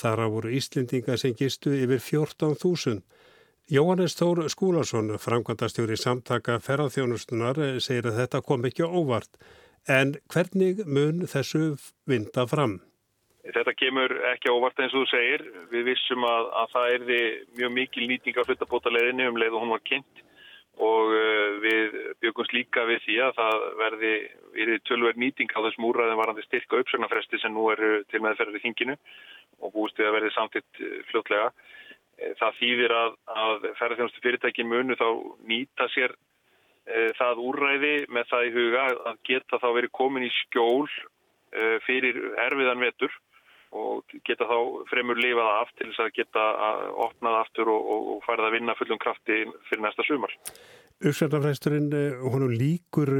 Þar 0.00 0.22
á 0.24 0.26
voru 0.32 0.54
Íslendinga 0.56 1.18
sem 1.20 1.36
gistu 1.36 1.74
yfir 1.76 2.00
14.000. 2.00 3.02
Jóhannes 3.68 4.16
Tór 4.16 4.42
Skúlason, 4.52 5.12
framkvæmdastjóri 5.20 5.96
samtaka 5.96 6.58
ferðarþjónustunar, 6.64 7.60
segir 7.84 8.10
að 8.10 8.18
þetta 8.22 8.42
kom 8.44 8.64
ekki 8.68 8.84
óvart. 8.84 9.38
En 9.88 10.16
hvernig 10.32 10.84
mun 10.88 11.24
þessu 11.28 11.76
vinda 12.08 12.44
fram? 12.48 12.80
Þetta 13.44 13.72
kemur 13.76 14.12
ekki 14.32 14.52
óvart 14.52 14.80
eins 14.80 14.92
og 14.96 15.04
þú 15.04 15.08
segir. 15.12 15.48
Við 15.72 15.90
vissum 15.92 16.24
að, 16.24 16.52
að 16.60 16.70
það 16.74 16.92
erði 16.96 17.22
mjög 17.58 17.74
mikil 17.76 18.06
nýting 18.08 18.40
á 18.40 18.42
hlutabóta 18.44 18.92
leðinu 18.92 19.32
um 19.32 19.40
leið 19.40 19.56
og 19.56 19.64
hún 19.66 19.74
var 19.76 19.84
kynnt 19.84 20.24
og 20.82 21.12
uh, 21.14 21.60
við 21.62 21.94
byggumst 22.24 22.54
líka 22.56 22.84
við 22.88 23.04
því 23.04 23.20
að 23.26 23.36
það 23.38 23.64
verði, 23.78 24.14
verði 24.56 24.80
tölver 24.88 25.20
nýting 25.20 25.54
á 25.54 25.64
þessum 25.66 25.88
úrræðin 25.90 26.18
varandi 26.18 26.44
styrka 26.46 26.80
uppsögnafresti 26.82 27.40
sem 27.42 27.54
nú 27.54 27.68
eru 27.70 28.02
til 28.10 28.22
meðferðið 28.24 28.60
í 28.60 28.64
hinginu 28.66 28.96
og 29.62 29.74
búist 29.76 29.98
við 29.98 30.10
að 30.10 30.16
verði 30.18 30.34
samtitt 30.34 30.84
fljótlega. 31.10 31.50
Eh, 32.18 32.34
það 32.40 32.58
þýðir 32.60 32.94
að, 32.98 33.18
að 33.44 33.68
ferðarþjónustu 33.80 34.24
fyrirtækin 34.24 34.70
munu 34.70 34.98
þá 34.98 35.08
nýta 35.50 35.88
sér 35.94 36.14
e, 36.86 37.10
það 37.18 37.42
úrræði 37.48 37.94
með 38.12 38.30
það 38.30 38.48
í 38.48 38.54
huga 38.54 38.86
að 39.10 39.20
geta 39.30 39.60
þá 39.62 39.68
verið 39.78 39.94
komin 39.98 40.26
í 40.26 40.32
skjól 40.42 40.86
e, 40.90 41.78
fyrir 41.86 42.20
erfiðan 42.44 42.84
vetur 42.84 43.14
og 43.74 44.14
geta 44.26 44.46
þá 44.48 44.56
fremur 44.90 45.18
lifað 45.18 45.50
af 45.50 45.72
til 45.78 45.90
þess 45.90 46.04
að 46.04 46.14
geta 46.20 46.44
að 46.68 46.84
opnað 47.08 47.40
aftur 47.40 47.70
og, 47.74 47.90
og, 47.94 48.08
og 48.14 48.24
færða 48.26 48.48
að 48.48 48.56
vinna 48.58 48.76
fullum 48.78 49.00
krafti 49.02 49.42
fyrir 49.68 49.84
næsta 49.84 50.06
sumar. 50.06 50.34
Uppsværtanfræsturinn, 51.04 51.90
hún 52.22 52.52
líkur 52.54 53.10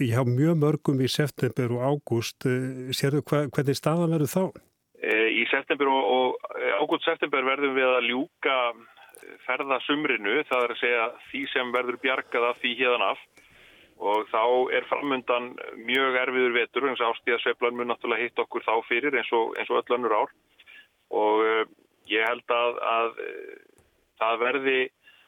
hjá 0.00 0.22
mjög 0.24 0.56
mörgum 0.62 1.02
í 1.04 1.10
september 1.12 1.74
og 1.76 1.84
ágúst. 1.84 2.48
Serðu 2.96 3.20
hvernig 3.28 3.76
staðan 3.76 4.14
verður 4.16 4.32
þá? 4.32 4.44
Í 4.98 5.44
september 5.52 5.90
og, 5.92 6.06
og 6.14 6.54
eh, 6.58 6.72
ágútt 6.80 7.04
september 7.06 7.44
verðum 7.46 7.76
við 7.76 7.86
að 7.86 8.08
ljúka 8.08 8.56
eh, 8.72 9.36
ferðasumrinu, 9.44 10.40
það 10.48 10.64
er 10.64 10.74
að 10.74 10.80
segja 10.80 11.04
því 11.28 11.42
sem 11.52 11.70
verður 11.76 12.00
bjargað 12.02 12.48
af 12.48 12.58
því 12.64 12.72
hérðan 12.80 13.06
af 13.12 13.22
og 13.98 14.28
þá 14.30 14.42
er 14.76 14.86
framöndan 14.86 15.50
mjög 15.82 16.18
erfiður 16.20 16.54
vetur, 16.54 16.86
eins 16.86 17.00
og 17.02 17.16
ástíðasveiflan 17.16 17.74
mun 17.78 17.90
náttúrulega 17.90 18.28
hitt 18.28 18.38
okkur 18.38 18.62
þá 18.62 18.74
fyrir 18.86 19.16
eins 19.18 19.30
og, 19.34 19.56
eins 19.58 19.70
og 19.72 19.80
öll 19.80 19.96
önnur 19.96 20.14
ár. 20.14 20.30
Og 21.18 21.42
uh, 21.42 21.64
ég 22.10 22.22
held 22.28 22.54
að, 22.54 22.78
að 22.92 23.18
uh, 23.24 23.56
það 24.22 24.40
verði, 24.44 24.78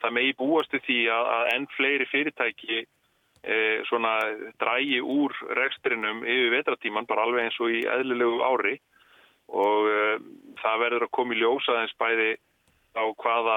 það 0.04 0.16
megi 0.18 0.36
búastu 0.38 0.82
því 0.86 1.00
að, 1.16 1.32
að 1.34 1.50
enn 1.56 1.66
fleiri 1.74 2.06
fyrirtæki 2.12 2.78
uh, 2.84 3.78
svona 3.90 4.14
drægi 4.62 5.02
úr 5.02 5.34
rekstrinum 5.58 6.22
yfir 6.22 6.54
vetratíman 6.54 7.10
bara 7.10 7.26
alveg 7.26 7.48
eins 7.48 7.60
og 7.60 7.74
í 7.74 7.82
eðlilegu 7.90 8.38
ári. 8.46 8.78
Og 9.50 9.88
það 10.62 10.76
verður 10.78 11.04
að 11.08 11.10
koma 11.16 11.34
í 11.34 11.40
ljósa 11.40 11.72
aðeins 11.74 11.96
bæði 11.98 12.28
á 12.94 13.02
hvaða 13.18 13.56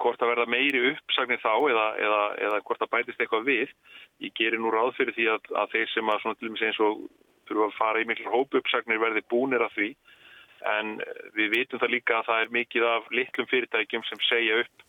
hvort 0.00 0.22
að 0.22 0.32
verða 0.32 0.48
meiri 0.50 0.80
uppsagnir 0.92 1.42
þá 1.42 1.52
eða, 1.70 1.86
eða, 2.06 2.22
eða 2.48 2.62
hvort 2.64 2.84
að 2.84 2.92
bætist 2.94 3.20
eitthvað 3.20 3.48
við 3.48 3.74
ég 4.24 4.34
gerir 4.38 4.62
nú 4.62 4.72
ráð 4.72 4.94
fyrir 4.98 5.16
því 5.16 5.28
að, 5.34 5.52
að 5.60 5.72
þeir 5.74 5.92
sem 5.92 6.10
að 6.10 6.20
svona 6.22 6.40
til 6.40 6.48
og 6.48 6.54
með 6.54 6.66
eins 6.68 6.82
og 6.84 7.04
þurfa 7.48 7.68
að 7.68 7.78
fara 7.78 8.02
í 8.02 8.08
miklu 8.08 8.32
hópu 8.32 8.60
uppsagnir 8.60 9.02
verði 9.02 9.24
búnir 9.30 9.64
að 9.64 9.76
því 9.76 9.90
en 10.74 10.94
við 11.36 11.50
vitum 11.58 11.82
það 11.82 11.92
líka 11.92 12.18
að 12.18 12.28
það 12.30 12.42
er 12.42 12.54
mikið 12.58 12.86
af 12.88 13.10
litlum 13.12 13.50
fyrirtækjum 13.50 14.06
sem 14.08 14.22
segja 14.30 14.62
upp 14.64 14.84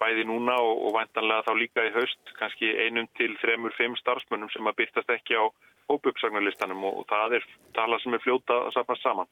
bæði 0.00 0.26
núna 0.28 0.56
og, 0.60 0.82
og 0.88 0.96
vantanlega 0.98 1.46
þá 1.46 1.52
líka 1.56 1.86
í 1.86 1.94
haust 1.94 2.34
kannski 2.40 2.72
einum 2.84 3.08
til 3.16 3.32
þremur, 3.40 3.72
fimm 3.78 3.96
starfsmönnum 4.00 4.52
sem 4.52 4.68
að 4.68 4.82
byrtast 4.82 5.12
ekki 5.14 5.38
á 5.40 5.44
hópuppsagnarlistanum 5.88 6.84
og 6.88 7.06
það 7.10 7.38
er 7.38 7.46
tala 7.76 7.98
sem 8.02 8.16
er 8.16 8.24
fljóta 8.24 8.58
að 8.66 8.74
sapna 8.76 8.98
saman. 9.00 9.30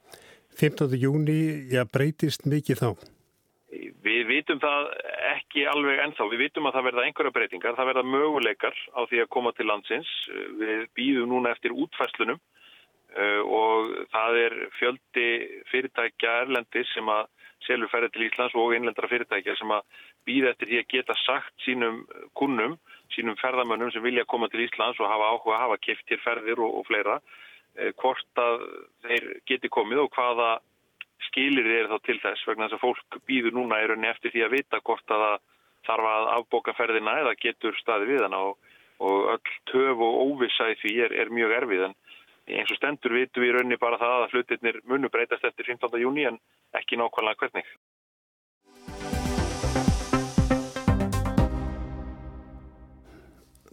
15. 0.60 0.94
júni, 1.02 1.38
já, 1.72 1.82
breytist 1.90 2.46
mikið 2.48 2.80
þá? 2.80 2.88
Við 4.04 4.26
vitum 4.28 4.58
það 4.60 4.88
ekki 5.30 5.64
alveg 5.70 6.02
ennþá. 6.04 6.26
Við 6.32 6.42
vitum 6.44 6.66
að 6.68 6.76
það 6.76 6.86
verða 6.88 7.04
einhverja 7.08 7.34
breytingar. 7.36 7.76
Það 7.78 7.90
verða 7.90 8.08
möguleikar 8.14 8.80
á 8.92 9.00
því 9.08 9.22
að 9.22 9.30
koma 9.36 9.52
til 9.56 9.68
landsins. 9.70 10.10
Við 10.60 10.82
býðum 10.98 11.32
núna 11.32 11.54
eftir 11.54 11.72
útfærslunum 11.72 12.40
uh, 12.40 13.42
og 13.44 13.94
það 14.12 14.40
er 14.42 14.58
fjöldi 14.78 15.28
fyrirtækja 15.70 16.34
erlendis 16.42 16.92
sem 16.92 17.08
að 17.08 17.30
selur 17.64 17.88
ferði 17.88 18.10
til 18.12 18.26
Íslands 18.26 18.56
og 18.60 18.74
innlendra 18.76 19.08
fyrirtækja 19.08 19.56
sem 19.56 19.72
að 19.72 19.86
býða 20.28 20.52
eftir 20.52 20.70
því 20.70 20.80
að 20.82 20.90
geta 20.92 21.16
sagt 21.22 21.64
sínum 21.64 22.02
kunnum, 22.38 22.76
sínum 23.14 23.38
ferðamönnum 23.40 23.92
sem 23.94 24.04
vilja 24.04 24.26
koma 24.28 24.50
til 24.52 24.64
Íslands 24.66 25.00
og 25.00 25.08
hafa 25.08 25.30
áhuga 25.32 25.56
að 25.56 25.64
hafa 25.64 25.80
hér 25.86 26.22
ferðir 26.24 26.60
og, 26.60 26.78
og 26.80 26.86
fleira 26.88 27.18
eh, 27.78 27.92
hvort 28.00 28.42
að 28.44 28.66
þeir 29.06 29.30
geti 29.48 29.72
komið 29.72 30.04
og 30.04 30.12
hvaða 30.16 30.50
skilir 31.28 31.66
þeir 31.68 31.90
þá 31.90 31.96
til 32.06 32.18
þess 32.22 32.46
vegna 32.48 32.68
þess 32.68 32.78
að 32.78 32.84
fólk 32.84 33.18
býður 33.28 33.56
núna 33.58 33.80
í 33.82 33.88
rauninni 33.90 34.10
eftir 34.10 34.34
því 34.34 34.44
að 34.46 34.54
vita 34.58 34.80
hvort 34.84 35.14
að 35.14 35.24
það 35.24 35.36
þarf 35.84 36.10
að 36.10 36.30
afboka 36.38 36.74
ferðina 36.78 37.18
eða 37.20 37.34
getur 37.40 37.76
staði 37.80 38.08
við 38.12 38.24
hana 38.26 38.40
og, 38.48 38.70
og 39.04 39.30
öll 39.34 39.56
töf 39.70 40.04
og 40.06 40.20
óvisa 40.28 40.70
í 40.72 40.78
því 40.80 40.94
er, 41.06 41.16
er 41.24 41.32
mjög 41.34 41.56
erfið 41.60 41.88
en 41.88 41.98
eins 42.60 42.72
og 42.72 42.80
stendur 42.80 43.16
vitum 43.16 43.44
við 43.44 43.52
í 43.52 43.56
rauninni 43.56 43.80
bara 43.80 44.00
það 44.00 44.22
að 44.22 44.36
hlutirnir 44.36 44.80
munu 44.88 45.10
breytast 45.12 45.44
eftir 45.48 45.72
15. 45.72 46.00
júni 46.00 46.28
en 46.28 46.40
ekki 46.76 47.00
nákvæmlega 47.00 47.40
hvernig. 47.44 47.68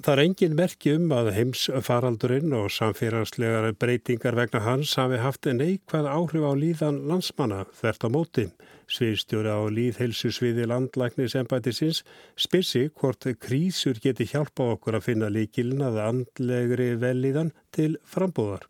Það 0.01 0.15
er 0.15 0.19
engin 0.23 0.53
merki 0.57 0.91
um 0.97 1.11
að 1.13 1.27
heimsfaraldurinn 1.35 2.53
og 2.57 2.71
samfélagslegar 2.73 3.75
breytingar 3.77 4.33
vegna 4.33 4.61
hans 4.65 4.95
hafi 4.97 5.19
haft 5.21 5.45
neikvæð 5.45 6.07
áhrif 6.09 6.45
á 6.47 6.53
líðan 6.57 6.95
landsmanna 7.09 7.67
þvert 7.77 8.05
á 8.05 8.09
móti. 8.09 8.45
Sviðstjóri 8.89 9.51
á 9.53 9.61
líðheilsusviði 9.69 10.65
landlæknis 10.71 11.35
ennbætisins 11.37 11.99
spyrsi 12.33 12.87
hvort 12.97 13.27
krísur 13.43 13.99
geti 14.01 14.25
hjálpa 14.31 14.71
okkur 14.73 14.97
að 14.97 15.05
finna 15.05 15.29
líkilin 15.29 15.83
að 15.85 15.99
andlegri 16.07 16.95
velíðan 16.97 17.51
til 17.69 17.99
frambúðar. 18.01 18.65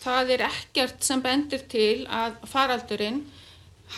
Það 0.00 0.32
er 0.38 0.46
ekkert 0.46 1.04
sem 1.04 1.20
bendur 1.20 1.66
til 1.68 2.06
að 2.08 2.38
faraldurinn 2.48 3.26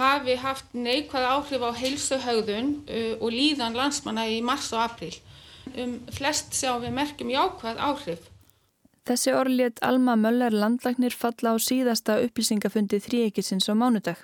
hafi 0.01 0.35
haft 0.43 0.75
neikvæð 0.75 1.29
áhrif 1.37 1.63
á 1.63 1.71
heilsuhaugðun 1.85 2.75
uh, 2.83 3.15
og 3.23 3.31
líðan 3.31 3.79
landsmanna 3.79 4.27
í 4.27 4.43
mars 4.43 4.73
og 4.75 4.83
april 4.89 5.15
um 5.73 5.99
flest 6.13 6.55
sjá 6.57 6.77
við 6.83 6.95
merkjum 6.99 7.33
jákvæð 7.35 7.83
áhrif. 7.89 8.31
Þessi 9.05 9.35
orðlétt 9.37 9.83
Alma 9.85 10.15
Möller 10.17 10.55
landlagnir 10.55 11.13
falla 11.13 11.53
á 11.53 11.57
síðasta 11.61 12.23
upplýsingafundi 12.25 13.03
þrýekisins 13.05 13.69
á 13.69 13.77
mánudag. 13.77 14.23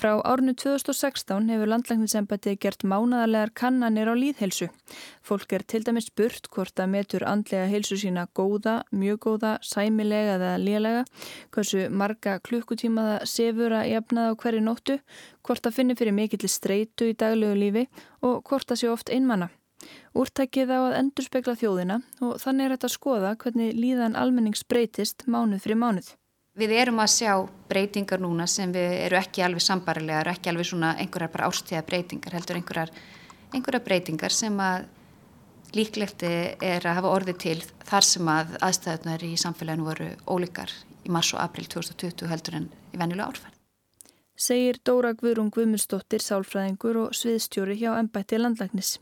Frá 0.00 0.14
árnu 0.24 0.54
2016 0.56 1.50
hefur 1.52 1.68
landlagninsembati 1.68 2.54
gert 2.56 2.86
mánadarlegar 2.88 3.50
kannanir 3.52 4.08
á 4.08 4.16
líðhelsu. 4.16 4.70
Fólk 5.20 5.52
er 5.52 5.62
til 5.68 5.84
dæmis 5.84 6.08
spurt 6.08 6.48
hvort 6.54 6.80
að 6.80 6.88
metur 6.94 7.26
andlega 7.28 7.68
helsu 7.68 7.98
sína 8.00 8.24
góða, 8.32 8.78
mjög 8.90 9.20
góða, 9.26 9.52
sæmilega 9.60 10.38
eða 10.38 10.54
lélega, 10.64 11.04
hversu 11.52 11.86
marga 11.92 12.38
klukkutíma 12.40 13.06
það 13.10 13.28
sefur 13.34 13.76
að 13.76 13.90
jafnaða 13.92 14.32
á 14.32 14.40
hverju 14.40 14.64
nóttu, 14.64 14.98
hvort 15.44 15.68
að 15.68 15.76
finni 15.76 15.98
fyrir 16.00 16.16
mikill 16.16 16.48
streitu 16.48 17.12
í 17.12 17.18
daglegu 17.20 17.60
lífi 17.60 17.88
og 18.24 18.40
hvort 18.48 18.72
að 18.72 18.80
sé 18.80 18.88
oft 18.88 19.12
einmanna. 19.12 19.52
Úrtækið 20.16 20.72
á 20.74 20.78
að 20.80 20.96
endurspegla 21.00 21.54
þjóðina 21.60 22.00
og 22.26 22.38
þannig 22.42 22.66
er 22.66 22.74
þetta 22.74 22.88
að 22.88 22.96
skoða 22.96 23.34
hvernig 23.42 23.76
líðan 23.78 24.16
almennings 24.18 24.64
breytist 24.66 25.26
mánuð 25.26 25.62
fyrir 25.64 25.78
mánuð. 25.80 26.14
Við 26.58 26.72
erum 26.74 26.98
að 26.98 27.12
sjá 27.14 27.34
breytingar 27.70 28.20
núna 28.20 28.46
sem 28.50 28.72
við 28.74 28.96
eru 29.06 29.18
ekki 29.20 29.44
alveg 29.46 29.62
sambarilegar, 29.62 30.32
ekki 30.32 30.50
alveg 30.50 30.66
svona 30.66 30.96
einhverjar 30.98 31.30
bara 31.30 31.46
ástíða 31.46 31.84
breytingar, 31.86 32.34
heldur 32.34 32.58
einhverjar, 32.58 32.90
einhverjar 33.54 33.84
breytingar 33.86 34.34
sem 34.34 34.58
að 34.60 34.88
líklegt 35.78 36.24
er 36.26 36.82
að 36.82 36.98
hafa 36.98 37.14
orðið 37.14 37.38
til 37.44 37.56
þar 37.86 38.06
sem 38.08 38.30
að 38.34 38.56
aðstæðunar 38.66 39.24
í 39.24 39.30
samfélaginu 39.38 39.86
voru 39.86 40.10
ólíkar 40.26 40.74
í 41.06 41.14
mars 41.14 41.30
og 41.36 41.42
april 41.44 41.68
2020 41.70 42.30
heldur 42.32 42.58
en 42.58 42.68
í 42.90 42.98
venjulega 42.98 43.30
árferð. 43.30 43.56
Segir 44.40 44.80
Dóra 44.84 45.12
Guðrún 45.14 45.52
Guðmundsdóttir, 45.52 46.22
sálfræðingur 46.24 46.96
og 47.04 47.16
sviðstjóri 47.16 47.76
hjá 47.76 47.92
Embætti 48.00 48.40
landlæknis. 48.40 48.96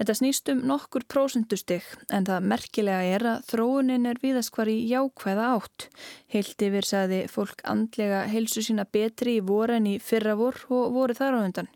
Þetta 0.00 0.14
snýst 0.16 0.48
um 0.48 0.60
nokkur 0.64 1.04
prósendustig 1.12 1.84
en 2.08 2.24
það 2.24 2.44
merkilega 2.48 3.16
er 3.18 3.24
að 3.34 3.42
þróunin 3.50 4.08
er 4.08 4.16
viðast 4.22 4.54
hvar 4.54 4.70
í 4.72 4.78
jákvæða 4.88 5.48
átt. 5.58 5.84
Heilt 6.32 6.64
yfir 6.64 6.88
saði 6.88 7.18
fólk 7.28 7.60
andlega 7.68 8.22
heilsu 8.32 8.64
sína 8.64 8.86
betri 8.88 9.34
í 9.36 9.42
voru 9.44 9.76
en 9.76 9.90
í 9.90 9.98
fyrra 10.00 10.38
vor 10.40 10.56
og 10.72 10.96
voru 10.96 11.18
þar 11.18 11.36
á 11.36 11.40
undan. 11.42 11.68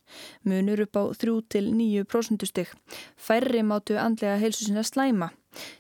Munur 0.48 0.86
upp 0.86 0.96
á 0.96 1.04
3-9 1.20 2.06
prósendustig. 2.08 2.72
Færri 3.20 3.60
mátu 3.60 4.00
andlega 4.00 4.40
heilsu 4.40 4.70
sína 4.70 4.86
slæma. 4.88 5.28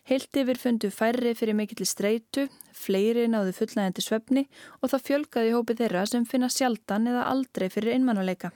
Heilt 0.04 0.36
yfir 0.36 0.60
fundu 0.60 0.92
færri 0.92 1.32
fyrir 1.32 1.56
mikill 1.56 1.88
streitu, 1.88 2.50
fleiri 2.76 3.24
náðu 3.24 3.56
fullnægandi 3.56 4.04
svefni 4.04 4.44
og 4.82 4.92
það 4.92 5.08
fjölgaði 5.08 5.56
hópi 5.56 5.80
þeirra 5.80 6.04
sem 6.12 6.28
finna 6.28 6.52
sjaldan 6.52 7.08
eða 7.08 7.24
aldrei 7.32 7.70
fyrir 7.72 7.96
einmannuleika. 7.96 8.52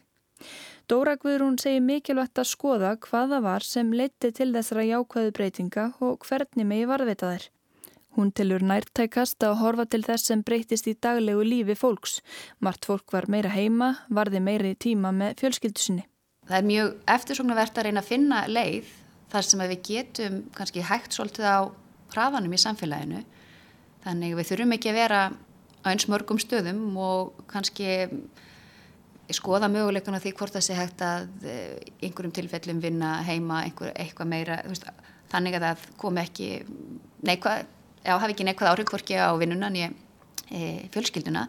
Dóra 0.89 1.19
Guðrún 1.21 1.59
segir 1.61 1.83
mikilvægt 1.85 2.41
að 2.41 2.47
skoða 2.49 2.95
hvaða 3.05 3.43
var 3.45 3.65
sem 3.67 3.91
leiti 3.93 4.31
til 4.33 4.47
þessara 4.55 4.87
jákvæðu 4.89 5.35
breytinga 5.37 5.85
og 6.01 6.25
hvernig 6.25 6.65
megi 6.65 6.87
varðveita 6.89 7.33
þær. 7.35 7.45
Hún 8.17 8.31
tilur 8.33 8.65
nærtækast 8.65 9.45
að 9.45 9.59
horfa 9.61 9.85
til 9.85 10.01
þess 10.07 10.31
sem 10.31 10.41
breytist 10.41 10.89
í 10.89 10.95
daglegu 10.97 11.45
lífi 11.45 11.77
fólks. 11.77 12.23
Mart 12.65 12.89
fólk 12.89 13.13
var 13.13 13.29
meira 13.29 13.53
heima, 13.53 13.91
varði 14.09 14.41
meiri 14.41 14.73
tíma 14.81 15.13
með 15.13 15.37
fjölskyldu 15.43 15.85
sinni. 15.85 16.07
Það 16.49 16.57
er 16.63 16.69
mjög 16.73 16.97
eftirsóknarvert 17.19 17.77
að 17.77 17.89
reyna 17.91 18.07
að 18.07 18.11
finna 18.15 18.43
leið 18.49 18.91
þar 19.29 19.51
sem 19.51 19.67
við 19.69 19.79
getum 19.93 20.43
kannski 20.57 20.89
hægt 20.89 21.13
svolítið 21.13 21.53
á 21.53 21.59
hraðanum 22.17 22.57
í 22.57 22.65
samfélaginu. 22.65 23.25
Þannig 24.09 24.41
við 24.41 24.53
þurfum 24.55 24.77
ekki 24.79 24.97
að 24.97 25.01
vera 25.05 25.23
á 25.85 25.87
eins 25.93 26.09
mörgum 26.09 26.41
stöðum 26.41 26.97
og 26.97 27.45
kannski 27.53 28.09
skoða 29.37 29.69
möguleikuna 29.73 30.21
því 30.23 30.33
hvort 30.39 30.57
það 30.57 30.65
sé 30.67 30.77
hægt 30.79 31.05
að 31.05 31.47
eh, 31.49 31.77
einhverjum 32.07 32.35
tilfellum 32.37 32.83
vinna 32.83 33.19
heima 33.27 33.63
einhver, 33.67 33.93
eitthvað 33.95 34.31
meira 34.31 34.59
veist, 34.67 34.89
þannig 35.33 35.59
að 35.59 35.67
það 35.67 35.87
kom 36.01 36.21
ekki 36.23 36.51
neikvað, 37.29 37.67
já 38.05 38.15
hafi 38.17 38.37
ekki 38.37 38.47
neikvað 38.49 38.73
áhrif 38.73 38.93
hvorki 38.93 39.19
á 39.21 39.29
vinnunan 39.37 39.77
í 39.77 39.85
e, 39.89 40.61
fjölskylduna. 40.95 41.45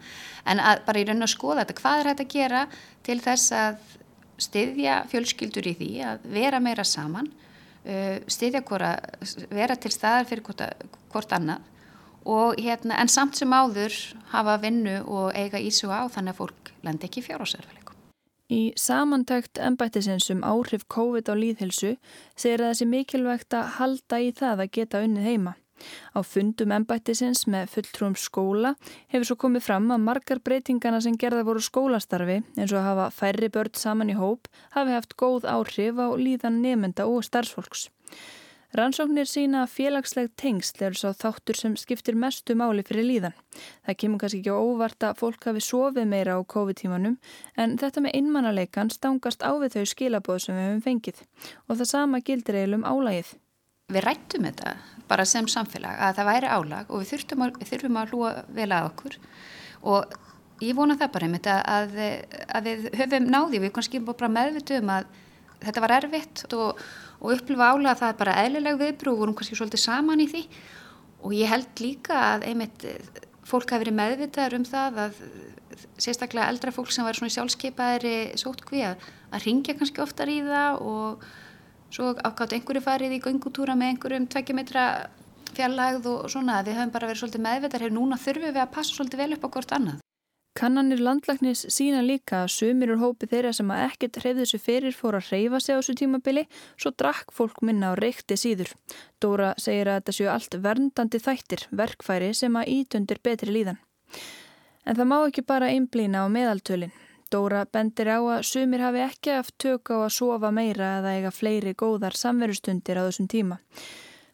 En 0.49 0.63
bara 0.85 0.99
í 0.99 1.05
raun 1.07 1.23
að 1.23 1.33
skoða 1.35 1.63
þetta 1.63 1.77
hvað 1.79 2.01
er 2.01 2.11
hægt 2.11 2.25
að 2.25 2.33
gera 2.33 2.65
til 3.07 3.19
þess 3.23 3.55
að 3.55 3.79
styðja 4.39 5.03
fjölskyldur 5.11 5.67
í 5.71 5.75
því 5.79 5.91
að 6.07 6.27
vera 6.33 6.59
meira 6.63 6.85
saman 6.87 7.27
uh, 7.85 8.19
styðja 8.29 8.63
hvora, 8.67 8.93
vera 9.51 9.75
til 9.79 9.91
staðar 9.93 10.29
fyrir 10.29 10.45
hvort, 10.47 10.63
hvort 11.11 11.35
annað. 11.35 11.65
Og 12.29 12.59
hérna 12.59 12.99
en 13.01 13.09
samt 13.09 13.39
sem 13.39 13.53
áður 13.55 13.95
hafa 14.33 14.57
vinnu 14.61 14.99
og 15.07 15.31
eiga 15.39 15.61
ísu 15.63 15.89
á 15.89 16.05
þannig 16.11 16.35
að 16.35 16.41
fólk 16.41 16.58
lendi 16.85 17.09
ekki 17.09 17.23
fjárhásarfæleikum. 17.27 17.95
Í 18.49 18.73
samantækt 18.81 19.59
ennbættisins 19.61 20.31
um 20.33 20.39
áhrif 20.41 20.87
COVID 20.89 21.29
á 21.29 21.37
líðhelsu 21.37 21.95
segir 22.33 22.63
að 22.63 22.71
þessi 22.71 22.87
mikilvægt 22.89 23.53
að 23.53 23.73
halda 23.77 24.21
í 24.25 24.31
það 24.33 24.63
að 24.63 24.71
geta 24.77 25.01
unnið 25.05 25.27
heima. 25.29 25.53
Á 26.17 26.19
fundum 26.25 26.73
ennbættisins 26.75 27.45
með 27.51 27.69
fulltrúum 27.75 28.15
skóla 28.19 28.73
hefur 29.13 29.29
svo 29.29 29.37
komið 29.45 29.65
fram 29.67 29.87
að 29.93 30.03
margar 30.07 30.41
breytingana 30.43 30.99
sem 31.05 31.15
gerða 31.21 31.45
voru 31.47 31.61
skólastarfi 31.63 32.41
eins 32.57 32.73
og 32.73 32.83
hafa 32.83 33.07
færri 33.15 33.51
börn 33.53 33.77
saman 33.77 34.11
í 34.11 34.17
hóp 34.19 34.49
hafi 34.75 34.97
haft 34.97 35.15
góð 35.21 35.47
áhrif 35.47 36.01
á 36.01 36.07
líðan 36.19 36.59
nefnda 36.65 37.07
og 37.07 37.23
starfsfólks. 37.29 37.87
Rannsóknir 38.77 39.25
sína 39.25 39.63
að 39.63 39.71
félagsleg 39.73 40.27
tengsl 40.37 40.83
eru 40.85 40.97
svo 40.99 41.09
þáttur 41.17 41.57
sem 41.57 41.73
skiptir 41.79 42.13
mestu 42.13 42.53
máli 42.53 42.83
fyrir 42.85 43.07
líðan. 43.07 43.37
Það 43.87 43.97
kemur 44.03 44.21
kannski 44.21 44.41
ekki 44.43 44.53
óvart 44.53 45.05
að 45.07 45.15
fólk 45.23 45.47
hafi 45.49 45.63
sofið 45.65 46.05
meira 46.11 46.35
á 46.37 46.39
COVID-tímanum 46.53 47.15
en 47.57 47.73
þetta 47.81 48.03
með 48.05 48.17
innmannaleikan 48.19 48.93
stangast 48.93 49.41
á 49.41 49.57
við 49.57 49.79
þau 49.79 49.85
skilabóð 49.89 50.43
sem 50.43 50.59
við 50.59 50.67
hefum 50.67 50.83
fengið 50.85 51.23
og 51.65 51.79
það 51.79 51.89
sama 51.95 52.21
gildir 52.21 52.59
eiginlega 52.59 52.83
um 52.83 52.87
álægið. 52.93 53.33
Við 53.89 54.05
rættum 54.05 54.45
þetta 54.45 54.75
bara 55.09 55.25
sem 55.25 55.49
samfélag 55.49 56.05
að 56.05 56.19
það 56.19 56.29
væri 56.29 56.53
álag 56.53 56.93
og 56.93 57.01
við 57.01 57.13
þurfum 57.15 57.45
að, 57.47 57.59
þurfum 57.71 57.97
að 57.97 58.13
hlúa 58.13 58.33
vel 58.53 58.69
að 58.69 58.91
okkur 58.91 59.17
og 59.89 60.19
ég 60.61 60.77
vona 60.77 60.99
það 60.99 61.13
bara 61.15 61.25
einmitt 61.25 61.49
að, 61.49 61.97
að, 62.53 62.65
við 62.69 62.89
höfum 63.01 63.29
náði, 63.33 63.63
við 63.65 63.73
kannski 63.73 64.05
bara 64.05 64.29
meðvitum 64.29 64.93
að 64.93 65.09
þetta 65.63 65.83
var 65.83 65.95
erfitt 65.97 66.43
og 66.53 66.83
og 67.19 67.33
upplifa 67.35 67.71
álega 67.73 67.93
að 67.93 68.01
það 68.01 68.11
er 68.11 68.19
bara 68.19 68.37
eðlileg 68.43 68.79
viðbrú 68.79 69.13
og 69.13 69.23
vorum 69.23 69.37
kannski 69.37 69.57
svolítið 69.59 69.83
saman 69.83 70.23
í 70.23 70.27
því 70.31 70.43
og 71.19 71.35
ég 71.35 71.51
held 71.51 71.83
líka 71.83 72.19
að 72.33 72.45
einmitt 72.47 72.85
fólk 73.49 73.73
hafi 73.73 73.83
verið 73.83 73.97
meðvitaður 73.99 74.57
um 74.59 74.67
það 74.67 74.99
að 75.05 75.21
sérstaklega 75.99 76.49
eldra 76.51 76.73
fólk 76.75 76.91
sem 76.93 77.05
var 77.07 77.17
svona 77.17 77.33
sjálfskeipaðri 77.33 78.15
sótkví 78.39 78.83
að, 78.87 79.05
að 79.33 79.45
ringja 79.47 79.75
kannski 79.79 80.03
oftar 80.03 80.31
í 80.31 80.39
það 80.45 80.81
og 80.85 81.25
svo 81.93 82.11
ákvátt 82.15 82.55
einhverju 82.57 82.83
farið 82.85 83.15
í 83.17 83.23
göngutúra 83.23 83.75
með 83.77 83.95
einhverjum 83.95 84.27
tvekkjumetra 84.31 84.85
fjarlægð 85.57 86.11
og 86.11 86.27
svona 86.31 86.61
við 86.65 86.77
höfum 86.77 86.93
bara 86.93 87.09
verið 87.09 87.23
svolítið 87.23 87.45
meðvitaður 87.47 87.85
hefur 87.87 87.97
núna 87.97 88.21
þurfum 88.21 88.53
við 88.53 88.63
að 88.63 88.71
passa 88.75 88.95
svolítið 88.95 89.23
vel 89.23 89.33
upp 89.35 89.47
á 89.49 89.53
hvort 89.55 89.75
annað. 89.79 90.08
Kannanir 90.59 90.99
landlagnis 90.99 91.61
sína 91.71 92.01
líka 92.03 92.41
að 92.43 92.49
sumir 92.51 92.89
úr 92.91 92.99
hópi 92.99 93.29
þeirra 93.31 93.53
sem 93.55 93.69
að 93.71 93.83
ekkert 93.85 94.17
hreyfði 94.19 94.41
þessu 94.43 94.57
fyrir 94.59 94.95
fór 94.97 95.15
að 95.15 95.29
hreyfa 95.29 95.59
sig 95.63 95.71
á 95.71 95.79
þessu 95.79 95.93
tímabili 96.01 96.41
svo 96.73 96.89
drakk 96.99 97.31
fólk 97.31 97.61
minna 97.63 97.93
á 97.93 97.95
reykti 97.95 98.35
síður. 98.35 98.73
Dóra 99.23 99.53
segir 99.55 99.87
að 99.87 100.01
þetta 100.01 100.15
séu 100.17 100.27
allt 100.33 100.57
verndandi 100.65 101.21
þættir, 101.23 101.63
verkfæri 101.71 102.33
sem 102.35 102.57
að 102.59 102.71
ítundir 102.73 103.21
betri 103.23 103.53
líðan. 103.55 103.79
En 104.83 104.99
það 104.99 105.09
má 105.13 105.15
ekki 105.21 105.45
bara 105.47 105.69
einblýna 105.71 106.25
á 106.25 106.33
meðaltölin. 106.33 106.91
Dóra 107.31 107.63
bendir 107.63 108.11
á 108.11 108.19
að 108.19 108.43
sumir 108.51 108.83
hafi 108.83 109.05
ekki 109.05 109.37
haft 109.37 109.55
tök 109.63 109.93
á 109.95 110.03
að 110.03 110.15
sofa 110.17 110.51
meira 110.51 110.97
eða 110.97 111.15
eiga 111.15 111.31
fleiri 111.31 111.71
góðar 111.71 112.19
samverustundir 112.19 112.99
á 112.99 113.07
þessum 113.07 113.31
tíma. 113.31 113.61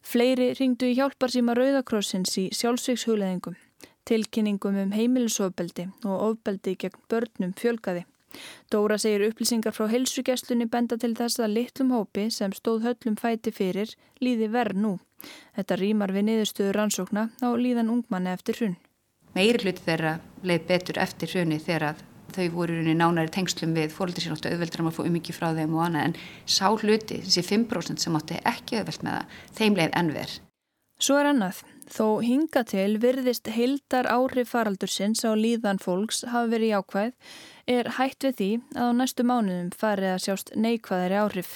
Fleiri 0.01 0.55
ringdu 0.57 0.89
í 0.89 0.97
hjálparsýma 0.97 1.53
Rauðakrossins 1.53 2.33
í 2.41 2.49
sjálfsvíkshugleðingum. 2.49 3.61
Tilkynningum 4.05 4.75
um 4.77 4.91
heimilisofbeldi 4.93 5.87
og 6.05 6.25
ofbeldi 6.29 6.75
gegn 6.77 7.01
börnum 7.09 7.55
fjölgaði. 7.57 8.05
Dóra 8.71 8.97
segir 9.01 9.23
upplýsingar 9.29 9.73
frá 9.75 9.87
helsugesslunni 9.89 10.67
benda 10.71 10.97
til 11.01 11.13
þess 11.17 11.39
að 11.39 11.55
litlum 11.57 11.93
hópi 11.95 12.27
sem 12.33 12.53
stóð 12.53 12.83
höllum 12.85 13.15
fæti 13.17 13.53
fyrir 13.55 13.93
líði 14.21 14.51
verð 14.53 14.81
nú. 14.83 14.95
Þetta 15.55 15.79
rýmar 15.81 16.13
við 16.13 16.27
niðurstöður 16.29 16.79
rannsókna 16.81 17.29
á 17.41 17.49
líðan 17.57 17.93
ungmanni 17.93 18.33
eftir 18.35 18.59
hrun. 18.59 18.75
Meiri 19.35 19.63
hluti 19.63 19.85
þeirra 19.87 20.17
leið 20.43 20.67
betur 20.69 20.99
eftir 21.01 21.31
hruni 21.33 21.57
þegar 21.59 21.89
að 21.89 22.03
þau 22.35 22.47
voru 22.53 22.81
í 22.83 22.95
nánari 22.95 23.31
tengslum 23.31 23.75
við 23.75 23.93
fóröldur 23.95 24.23
sín 24.23 24.35
áttu 24.35 24.51
auðveldur 24.51 24.83
um 24.83 24.89
að 24.91 24.97
fá 24.97 25.03
ummikið 25.05 25.37
frá 25.39 25.47
þeim 25.55 25.75
og 25.75 25.85
annað 25.85 26.09
en 26.09 26.17
sá 26.45 26.67
hluti, 26.69 27.21
þessi 27.23 27.43
5% 27.47 28.03
sem 28.03 28.17
áttu 28.19 28.39
ekki 28.43 28.79
auðveld 28.79 29.05
með 29.07 29.17
það, 29.17 29.39
þeim 29.59 29.79
leið 29.79 29.97
ennver. 30.01 30.35
Svo 30.99 31.19
er 31.19 31.31
annað. 31.31 31.61
Þó 31.85 32.21
hinga 32.25 32.63
til 32.65 32.97
virðist 32.97 33.45
heildar 33.53 34.07
áhrif 34.09 34.49
faraldursins 34.55 35.21
á 35.21 35.37
líðan 35.37 35.77
fólks 35.81 36.23
hafa 36.25 36.49
verið 36.49 36.71
jákvæð 36.73 37.11
er 37.69 37.89
hætt 37.97 38.25
við 38.25 38.35
því 38.39 38.49
að 38.73 38.89
á 38.89 38.97
næstu 38.97 39.25
mánuðum 39.25 39.69
farið 39.77 40.13
að 40.15 40.23
sjást 40.25 40.51
neikvæðari 40.57 41.19
áhrif. 41.21 41.51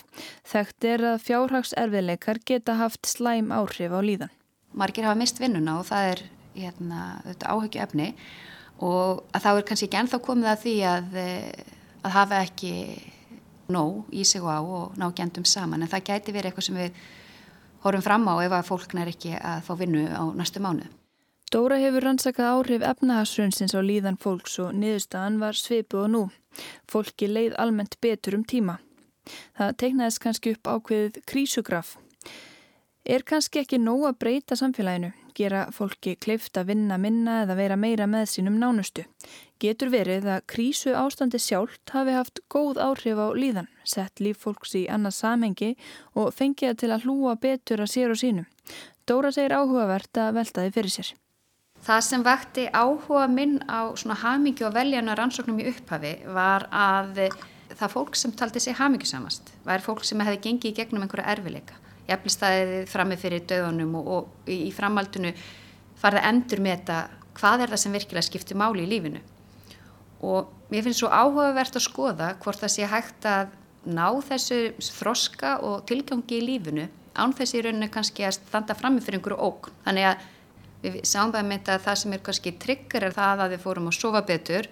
Þekkt 0.46 0.90
er 0.92 1.06
að 1.14 1.24
fjárhagserfiðleikar 1.26 2.42
geta 2.46 2.78
haft 2.78 3.10
slæm 3.10 3.50
áhrif 3.54 3.90
á 3.90 4.00
líðan. 4.06 4.34
Margir 4.78 5.10
hafa 5.10 5.18
mist 5.18 5.42
vinnuna 5.42 5.80
og 5.82 5.90
það 5.90 6.12
er 6.14 6.24
hérna, 6.60 7.04
áhugju 7.50 7.82
efni 7.82 8.12
og 8.86 9.26
þá 9.34 9.50
er 9.56 9.66
kannski 9.68 9.90
ekki 9.90 10.02
ennþá 10.04 10.20
komið 10.24 10.52
að 10.52 10.62
því 10.66 10.76
að, 10.94 11.16
eh, 11.24 11.64
að 12.06 12.16
hafa 12.16 12.44
ekki 12.46 12.74
nóg 13.70 14.14
í 14.14 14.26
sig 14.26 14.42
og 14.42 14.50
á 14.50 14.60
og 14.62 14.98
ná 14.98 15.10
gendum 15.14 15.46
saman 15.46 15.84
en 15.84 15.90
það 15.92 16.08
gæti 16.10 16.34
verið 16.34 16.52
eitthvað 16.52 16.68
sem 16.70 16.76
við 16.76 17.02
horfum 17.84 18.06
fram 18.06 18.28
á 18.28 18.36
ef 18.46 18.56
að 18.56 18.68
fólk 18.70 18.96
nær 18.98 19.12
ekki 19.12 19.36
að 19.38 19.64
fá 19.68 19.74
vinnu 19.80 20.06
á 20.10 20.24
næstu 20.36 20.62
mánu. 20.64 20.88
Dóra 21.50 21.80
hefur 21.82 22.06
rannsakað 22.06 22.52
áhrif 22.54 22.84
efnahagsrunnsins 22.86 23.74
á 23.74 23.82
líðan 23.82 24.20
fólks 24.22 24.60
og 24.62 24.76
niðurstaðan 24.78 25.40
var 25.42 25.58
svipu 25.58 26.04
og 26.04 26.12
nú. 26.14 26.22
Fólki 26.86 27.26
leið 27.26 27.56
almennt 27.58 27.98
betur 28.02 28.38
um 28.38 28.44
tíma. 28.46 28.78
Það 29.58 29.74
teiknaðist 29.82 30.22
kannski 30.22 30.54
upp 30.54 30.70
ákveðið 30.70 31.18
krísugraf. 31.30 31.96
Er 33.10 33.24
kannski 33.26 33.64
ekki 33.64 33.80
nóg 33.82 34.04
að 34.06 34.20
breyta 34.22 34.56
samfélaginu? 34.60 35.10
gera 35.40 35.66
fólki 35.74 36.16
kleift 36.20 36.58
að 36.60 36.74
vinna 36.74 36.98
minna 37.02 37.40
eða 37.44 37.56
vera 37.60 37.78
meira 37.80 38.08
með 38.10 38.28
sínum 38.34 38.58
nánustu. 38.60 39.06
Getur 39.60 39.92
verið 39.94 40.28
að 40.30 40.46
krísu 40.52 40.94
ástandi 40.96 41.40
sjálft 41.42 41.94
hafi 41.96 42.16
haft 42.16 42.42
góð 42.52 42.80
áhrif 42.84 43.20
á 43.20 43.28
líðan, 43.36 43.70
sett 43.84 44.22
líf 44.24 44.44
fólks 44.44 44.76
í 44.80 44.86
annað 44.92 45.18
samhengi 45.20 45.72
og 46.16 46.34
fengið 46.36 46.78
til 46.84 46.92
að 46.96 47.08
hlúa 47.08 47.36
betur 47.40 47.84
að 47.84 47.92
sér 47.96 48.14
og 48.14 48.22
sínum. 48.22 48.48
Dóra 49.08 49.34
segir 49.34 49.58
áhugavert 49.58 50.22
að 50.22 50.36
velta 50.40 50.66
þið 50.66 50.78
fyrir 50.78 50.96
sér. 51.00 51.14
Það 51.80 52.02
sem 52.10 52.24
vakti 52.24 52.66
áhuga 52.76 53.28
minn 53.32 53.60
á 53.72 53.88
hamingi 54.22 54.66
og 54.68 54.76
veljana 54.76 55.16
rannsóknum 55.16 55.62
í 55.64 55.70
upphafi 55.72 56.18
var 56.28 56.68
að 56.70 57.30
það 57.70 57.94
fólk 57.94 58.18
sem 58.20 58.34
taldi 58.36 58.60
sig 58.60 58.76
hamingisamast 58.76 59.54
var 59.64 59.82
fólk 59.86 60.04
sem 60.04 60.20
hefði 60.20 60.44
gengið 60.44 60.74
í 60.74 60.78
gegnum 60.82 61.06
einhverja 61.06 61.32
erfileika 61.38 61.80
jafnveg 62.10 62.90
frammi 62.90 63.18
fyrir 63.20 63.46
döðunum 63.50 63.96
og, 64.02 64.12
og 64.16 64.52
í 64.52 64.70
framhaldinu 64.76 65.34
farið 66.00 66.22
að 66.24 66.30
endur 66.32 66.64
með 66.66 66.78
þetta 66.78 67.00
hvað 67.40 67.64
er 67.64 67.74
það 67.74 67.84
sem 67.84 67.96
virkilega 67.96 68.28
skiptir 68.28 68.60
máli 68.60 68.84
í 68.84 68.90
lífinu. 68.90 69.22
Og 70.28 70.50
mér 70.72 70.84
finnst 70.86 71.02
svo 71.04 71.10
áhugavert 71.12 71.78
að 71.80 71.86
skoða 71.86 72.34
hvort 72.44 72.60
það 72.60 72.76
sé 72.76 72.90
hægt 72.90 73.28
að 73.30 73.56
ná 73.88 74.08
þessu 74.28 74.60
þroska 75.00 75.58
og 75.66 75.86
tilgangi 75.88 76.40
í 76.40 76.46
lífinu 76.46 76.90
án 77.20 77.34
þessi 77.36 77.64
rauninu 77.64 77.90
kannski 77.92 78.26
að 78.28 78.38
standa 78.38 78.76
frammi 78.78 79.04
fyrir 79.04 79.20
einhverju 79.20 79.40
óg 79.40 79.70
þannig 79.86 80.10
að 80.12 80.28
við 80.84 80.98
sáum 81.08 81.34
það 81.34 81.48
með 81.48 81.58
þetta 81.58 81.76
að 81.76 81.86
það 81.86 82.00
sem 82.02 82.16
er 82.16 82.24
kannski 82.28 82.56
tryggur 82.64 83.06
er 83.08 83.16
það 83.16 83.44
að 83.44 83.54
við 83.54 83.64
fórum 83.66 83.90
að 83.90 83.98
sofa 83.98 84.22
betur 84.28 84.70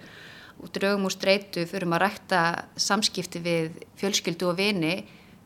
og 0.58 0.72
draugum 0.74 1.06
úr 1.08 1.14
streitu 1.14 1.64
fyrir 1.70 1.88
að 1.92 2.02
rækta 2.04 2.42
samskipti 2.80 3.42
við 3.44 3.80
fjölskyldu 4.00 4.48
og 4.48 4.58
vini 4.58 4.94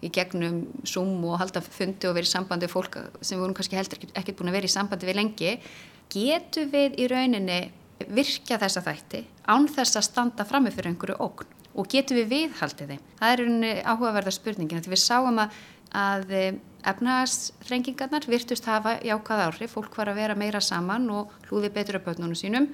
í 0.02 0.10
gegnum 0.12 0.64
Zoom 0.88 1.22
og 1.28 1.38
halda 1.42 1.62
fundi 1.64 2.08
og 2.08 2.16
verið 2.16 2.32
sambandi 2.32 2.66
við 2.66 2.74
fólk 2.74 2.98
sem 3.20 3.40
vorum 3.40 3.54
kannski 3.56 3.78
heldur 3.78 4.02
ekkert 4.10 4.38
búin 4.38 4.50
að 4.50 4.58
vera 4.58 4.70
í 4.70 4.74
sambandi 4.74 5.08
við 5.08 5.18
lengi 5.20 5.54
getur 6.12 6.68
við 6.72 6.98
í 7.00 7.08
rauninni 7.10 7.60
virkja 8.10 8.58
þessa 8.58 8.82
þætti 8.82 9.22
án 9.46 9.68
þess 9.70 9.98
að 9.98 10.08
standa 10.08 10.46
frammi 10.48 10.72
fyrir 10.74 10.92
einhverju 10.92 11.18
ógn 11.22 11.58
og 11.72 11.88
getur 11.88 12.18
við 12.20 12.28
viðhaldið 12.32 12.90
þeim. 12.92 13.04
Það 13.20 13.32
er 13.32 13.40
rauninni 13.40 13.72
áhugaverða 13.80 14.34
spurningin 14.34 14.82
því 14.84 14.92
við 14.92 15.00
sáum 15.00 15.40
að, 15.40 15.54
að 15.96 16.34
eh, 16.36 16.58
efnaðsþrengingarnar 16.92 18.26
virtust 18.28 18.68
hafa 18.68 18.98
jákað 19.06 19.44
áhrif, 19.46 19.76
fólk 19.76 19.96
var 19.96 20.10
að 20.12 20.20
vera 20.20 20.36
meira 20.36 20.60
saman 20.60 21.08
og 21.14 21.32
hlúði 21.48 21.72
betur 21.72 22.00
upp 22.00 22.10
bötnunum 22.10 22.36
sínum. 22.36 22.68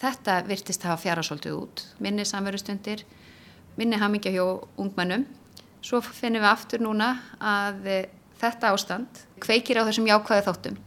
Þetta 0.00 0.38
virtist 0.46 0.86
hafa 0.86 1.00
fjara 1.02 1.24
svolítið 1.26 1.58
út, 1.58 1.84
minni 1.98 2.24
samverustundir, 2.28 3.02
minni 3.80 3.98
hamingja 4.00 4.32
hjá 4.36 4.44
ungmennum 4.78 5.26
Svo 5.80 6.00
finnum 6.04 6.44
við 6.44 6.50
aftur 6.50 6.82
núna 6.84 7.10
að 7.40 7.86
eh, 7.88 8.06
þetta 8.40 8.72
ástand 8.74 9.24
kveikir 9.40 9.80
á 9.80 9.86
þessum 9.88 10.08
jákvæði 10.10 10.46
þáttum 10.48 10.78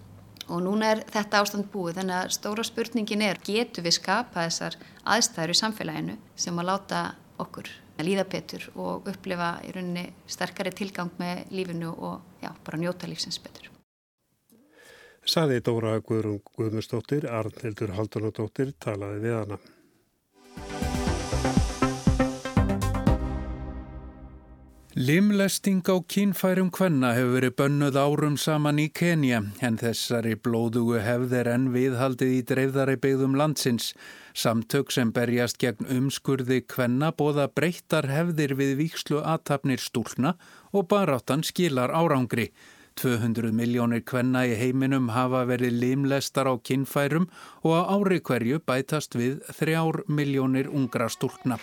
og 0.52 0.60
núna 0.66 0.92
er 0.94 1.04
þetta 1.10 1.42
ástand 1.42 1.70
búið 1.72 2.02
þannig 2.02 2.18
að 2.20 2.34
stóra 2.36 2.66
spurningin 2.68 3.24
er 3.26 3.40
getur 3.46 3.86
við 3.86 3.98
skapa 3.98 4.46
þessar 4.46 4.78
aðstæður 5.16 5.54
í 5.54 5.60
samfélaginu 5.60 6.18
sem 6.36 6.60
að 6.60 6.70
láta 6.70 7.04
okkur 7.42 7.70
að 7.98 8.08
líða 8.08 8.26
betur 8.30 8.66
og 8.76 9.08
upplifa 9.10 9.54
í 9.68 9.74
rauninni 9.76 10.08
sterkari 10.30 10.74
tilgang 10.76 11.14
með 11.20 11.46
lífinu 11.54 11.94
og 11.94 12.42
já, 12.44 12.52
bara 12.66 12.82
njóta 12.82 13.10
lífsins 13.10 13.40
betur. 13.42 13.70
Saði 15.24 15.62
Dóra 15.64 15.96
Guðrún 16.04 16.42
Guðmustóttir, 16.44 17.30
Arnildur 17.32 17.94
Haldunadóttir 17.96 18.74
talaði 18.84 19.22
við 19.24 19.38
hana. 19.38 19.60
Limlesting 25.04 25.82
á 25.92 26.00
kínfærum 26.08 26.70
kvenna 26.72 27.10
hefur 27.18 27.34
verið 27.36 27.54
bönnuð 27.60 27.98
árum 28.00 28.36
saman 28.40 28.78
í 28.80 28.86
Kenya 29.00 29.42
en 29.68 29.76
þessari 29.82 30.38
blóðugu 30.40 31.02
hefð 31.04 31.34
er 31.40 31.50
enn 31.52 31.66
viðhaldið 31.74 32.32
í 32.32 32.38
dreifðari 32.52 32.96
byggðum 33.04 33.36
landsins. 33.36 33.90
Samtök 34.32 34.94
sem 34.96 35.12
berjast 35.12 35.60
gegn 35.60 35.90
umskurði 35.98 36.62
kvenna 36.76 37.12
bóða 37.20 37.50
breyttar 37.52 38.08
hefðir 38.08 38.56
við 38.62 38.78
vikslu 38.80 39.20
aðtapnir 39.20 39.84
stúlna 39.84 40.38
og 40.72 40.88
baráttan 40.94 41.44
skilar 41.44 41.92
árangri. 41.92 42.54
200 42.96 43.52
miljónir 43.52 44.06
kvenna 44.08 44.46
í 44.48 44.56
heiminum 44.56 45.12
hafa 45.12 45.44
verið 45.50 45.82
limlestar 45.84 46.48
á 46.48 46.56
kínfærum 46.56 47.28
og 47.66 47.76
á 47.76 47.82
ári 47.98 48.24
hverju 48.24 48.64
bætast 48.64 49.20
við 49.20 49.42
3 49.58 50.06
miljónir 50.08 50.72
ungra 50.72 51.12
stúlna. 51.12 51.60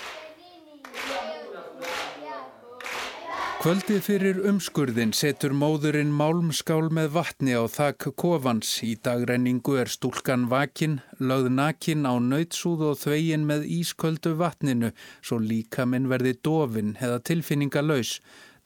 Kvöldið 3.60 3.98
fyrir 4.00 4.38
umskurðin 4.48 5.10
setur 5.12 5.52
móðurinn 5.52 6.14
málmskál 6.16 6.86
með 6.96 7.10
vatni 7.12 7.52
á 7.52 7.68
þakk 7.68 8.06
kofans. 8.16 8.70
Í 8.80 8.94
dagrenningu 9.04 9.74
er 9.82 9.90
stúlkan 9.92 10.46
vakin, 10.48 10.94
lögð 11.20 11.50
nakin 11.58 12.08
á 12.08 12.16
nautsúð 12.24 12.86
og 12.88 12.96
þvegin 13.02 13.44
með 13.44 13.66
ísköldu 13.68 14.32
vatninu 14.40 14.94
svo 15.20 15.36
líka 15.44 15.84
minn 15.84 16.08
verði 16.08 16.38
dofin 16.40 16.94
eða 17.04 17.20
tilfinninga 17.20 17.84
laus. 17.84 18.14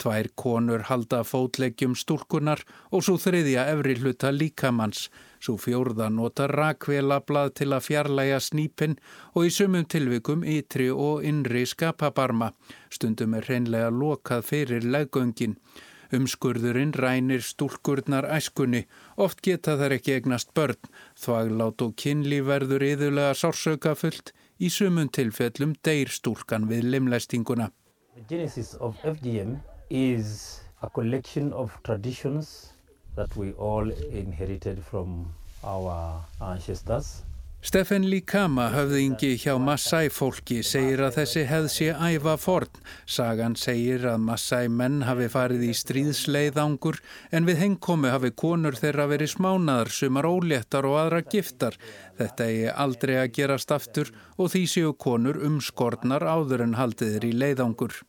Tvær 0.01 0.29
konur 0.35 0.85
halda 0.89 1.23
fótleggjum 1.25 1.95
stúlkunar 1.97 2.65
og 2.91 3.05
svo 3.07 3.15
þriðja 3.21 3.69
efri 3.73 3.95
hluta 4.01 4.33
líkamanns. 4.35 5.09
Svo 5.45 5.55
fjórða 5.61 6.09
nota 6.11 6.49
rakvelablað 6.51 7.55
til 7.61 7.71
að 7.77 7.87
fjarlæga 7.89 8.41
snípin 8.41 8.99
og 9.35 9.49
í 9.49 9.55
sumum 9.55 9.85
tilvikum 9.85 10.45
ytri 10.45 10.91
og 10.91 11.25
innri 11.25 11.65
skapabarma. 11.69 12.53
Stundum 12.91 13.37
er 13.39 13.49
hreinlega 13.49 13.91
lokað 13.93 14.47
fyrir 14.51 14.87
leggöngin. 14.89 15.59
Umskurðurinn 16.15 16.93
rænir 16.95 17.43
stúlkurnar 17.43 18.27
æskunni, 18.37 18.85
oft 19.17 19.41
geta 19.43 19.75
þær 19.81 19.97
ekki 19.97 20.15
egnast 20.15 20.53
börn, 20.55 20.79
þvaglát 21.19 21.83
og 21.83 21.95
kynli 21.99 22.39
verður 22.45 22.85
yðurlega 22.87 23.35
sársauka 23.41 23.97
fullt, 23.99 24.31
í 24.61 24.71
sumun 24.71 25.11
tilfellum 25.11 25.75
deyr 25.83 26.13
stúlkan 26.13 26.69
við 26.71 26.87
limlæstinguna. 26.95 27.73
The 28.15 28.23
genesis 28.29 28.77
of 28.79 28.95
FGM 29.03 29.59
is 29.95 30.61
a 30.83 30.91
collection 30.91 31.53
of 31.53 31.71
traditions 31.85 32.73
that 33.15 33.37
we 33.37 33.53
all 33.53 33.89
inherited 33.91 34.83
from 34.85 35.33
our 35.63 36.21
ancestors. 36.43 37.23
Stefan 37.65 38.05
Likama, 38.05 38.67
höfðingi 38.75 39.39
hjá 39.41 39.55
Maasai 39.57 40.11
fólki, 40.13 40.59
segir 40.67 41.01
að 41.07 41.15
þessi 41.21 41.45
hefð 41.49 41.69
sé 41.73 41.87
æfa 41.95 42.35
forn. 42.37 42.83
Sagan 43.09 43.55
segir 43.57 44.05
að 44.11 44.19
Maasai 44.27 44.67
menn 44.69 44.99
hafi 45.09 45.31
farið 45.33 45.63
í 45.65 45.71
stríðsleiðangur 45.79 46.99
en 47.33 47.49
við 47.49 47.63
hengkomi 47.63 48.11
hafi 48.13 48.35
konur 48.37 48.77
þeirra 48.77 49.07
verið 49.15 49.33
smánaðar, 49.37 49.95
sumar 49.97 50.29
óléttar 50.29 50.91
og 50.91 50.99
aðra 51.07 51.23
giftar. 51.25 51.79
Þetta 52.19 52.51
er 52.51 52.77
aldrei 52.85 53.15
að 53.23 53.33
gerast 53.39 53.73
aftur 53.73 54.13
og 54.37 54.53
því 54.53 54.67
séu 54.75 54.93
konur 54.93 55.41
umskornar 55.49 56.27
áður 56.27 56.67
en 56.67 56.77
haldiðir 56.83 57.31
í 57.31 57.33
leiðangur. 57.47 58.03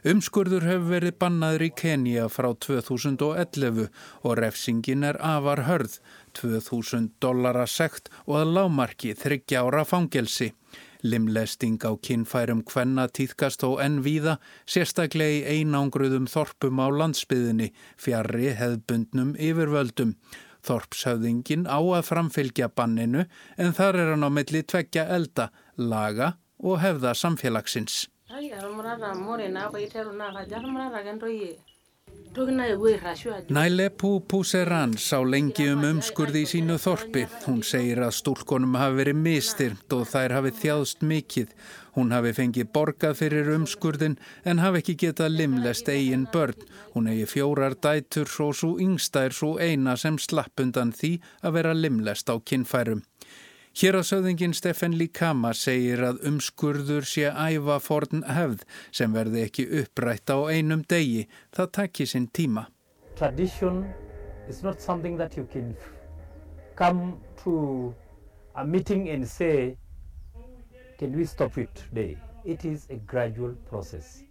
Umskurður 0.00 0.64
hefur 0.64 0.86
verið 0.94 1.16
bannaður 1.20 1.62
í 1.66 1.70
Kenya 1.76 2.28
frá 2.32 2.46
2011 2.64 3.90
og 4.24 4.36
refsingin 4.38 5.04
er 5.04 5.18
afar 5.20 5.66
hörð, 5.66 5.98
2000 6.38 7.10
dollara 7.20 7.66
sekt 7.68 8.08
og 8.24 8.38
að 8.40 8.54
lámarki 8.56 9.12
þryggja 9.12 9.60
ára 9.60 9.82
fangelsi. 9.84 10.54
Limlesting 11.04 11.76
á 11.84 11.92
kinnfærum 12.00 12.62
hvenna 12.64 13.06
týðkast 13.12 13.64
og 13.68 13.80
enn 13.84 13.98
víða, 14.04 14.38
sérstaklega 14.64 15.42
í 15.42 15.60
einangruðum 15.60 16.28
þorpum 16.32 16.80
á 16.80 16.88
landsbyðinni, 16.88 17.68
fjarrri 18.00 18.54
hefðbundnum 18.56 19.34
yfirvöldum. 19.36 20.14
Þorpshöfðingin 20.64 21.66
á 21.68 21.80
að 21.80 22.06
framfylgja 22.08 22.70
banninu 22.72 23.26
en 23.60 23.76
þar 23.76 24.00
er 24.00 24.14
hann 24.14 24.24
á 24.24 24.30
milli 24.32 24.64
tveggja 24.64 25.04
elda, 25.12 25.50
laga 25.76 26.38
og 26.60 26.80
hefða 26.80 27.12
samfélagsins. 27.16 28.06
Nælepu 33.50 34.10
Puseran 34.28 34.92
sá 34.94 35.18
lengi 35.26 35.66
um 35.72 35.82
umskurði 35.88 36.44
í 36.44 36.50
sínu 36.52 36.76
þorpi. 36.78 37.24
Hún 37.48 37.64
segir 37.66 38.04
að 38.06 38.14
stúlkonum 38.20 38.78
hafi 38.78 39.00
verið 39.00 39.18
mistyrmt 39.24 39.96
og 39.98 40.06
þær 40.12 40.36
hafi 40.36 40.54
þjáðst 40.60 41.02
mikið. 41.10 41.52
Hún 41.98 42.14
hafi 42.14 42.36
fengið 42.38 42.70
borgað 42.76 43.18
fyrir 43.24 43.50
umskurðin 43.56 44.18
en 44.46 44.62
hafi 44.62 44.84
ekki 44.84 44.98
getað 45.04 45.34
limlest 45.40 45.90
eigin 45.90 46.28
börn. 46.30 46.66
Hún 46.94 47.10
hegi 47.10 47.26
fjórar 47.34 47.74
dætur 47.82 48.30
og 48.46 48.54
svo 48.62 48.76
yngsta 48.78 49.26
er 49.26 49.34
svo 49.34 49.56
eina 49.58 49.98
sem 49.98 50.22
slapp 50.22 50.62
undan 50.62 50.94
því 50.94 51.16
að 51.42 51.58
vera 51.58 51.74
limlest 51.74 52.30
á 52.30 52.38
kinnfærum. 52.38 53.02
Hér 53.70 54.00
að 54.00 54.06
söðingin 54.08 54.54
Steffen 54.56 54.96
Likama 54.98 55.52
segir 55.54 56.00
að 56.02 56.24
umskurður 56.26 57.06
sé 57.06 57.28
æfa 57.30 57.76
forn 57.78 58.24
hefð 58.26 58.64
sem 58.90 59.14
verði 59.14 59.44
ekki 59.46 59.66
upprætt 59.82 60.32
á 60.34 60.38
einum 60.50 60.82
degi. 60.90 61.28
Það 61.54 61.70
takki 61.78 62.06
sinn 62.10 62.26
tíma. 62.34 62.66
Tradition 63.14 63.84
is 64.48 64.64
not 64.64 64.82
something 64.82 65.16
that 65.18 65.36
you 65.36 65.46
can 65.52 65.76
come 66.74 67.20
to 67.44 67.94
a 68.56 68.64
meeting 68.64 69.08
and 69.10 69.26
say, 69.28 69.76
can 70.98 71.16
we 71.16 71.24
stop 71.24 71.56
it 71.56 71.70
today? 71.74 72.18
It 72.44 72.64
is 72.64 72.88
a 72.90 72.96
gradual 72.96 73.54
process. 73.70 74.24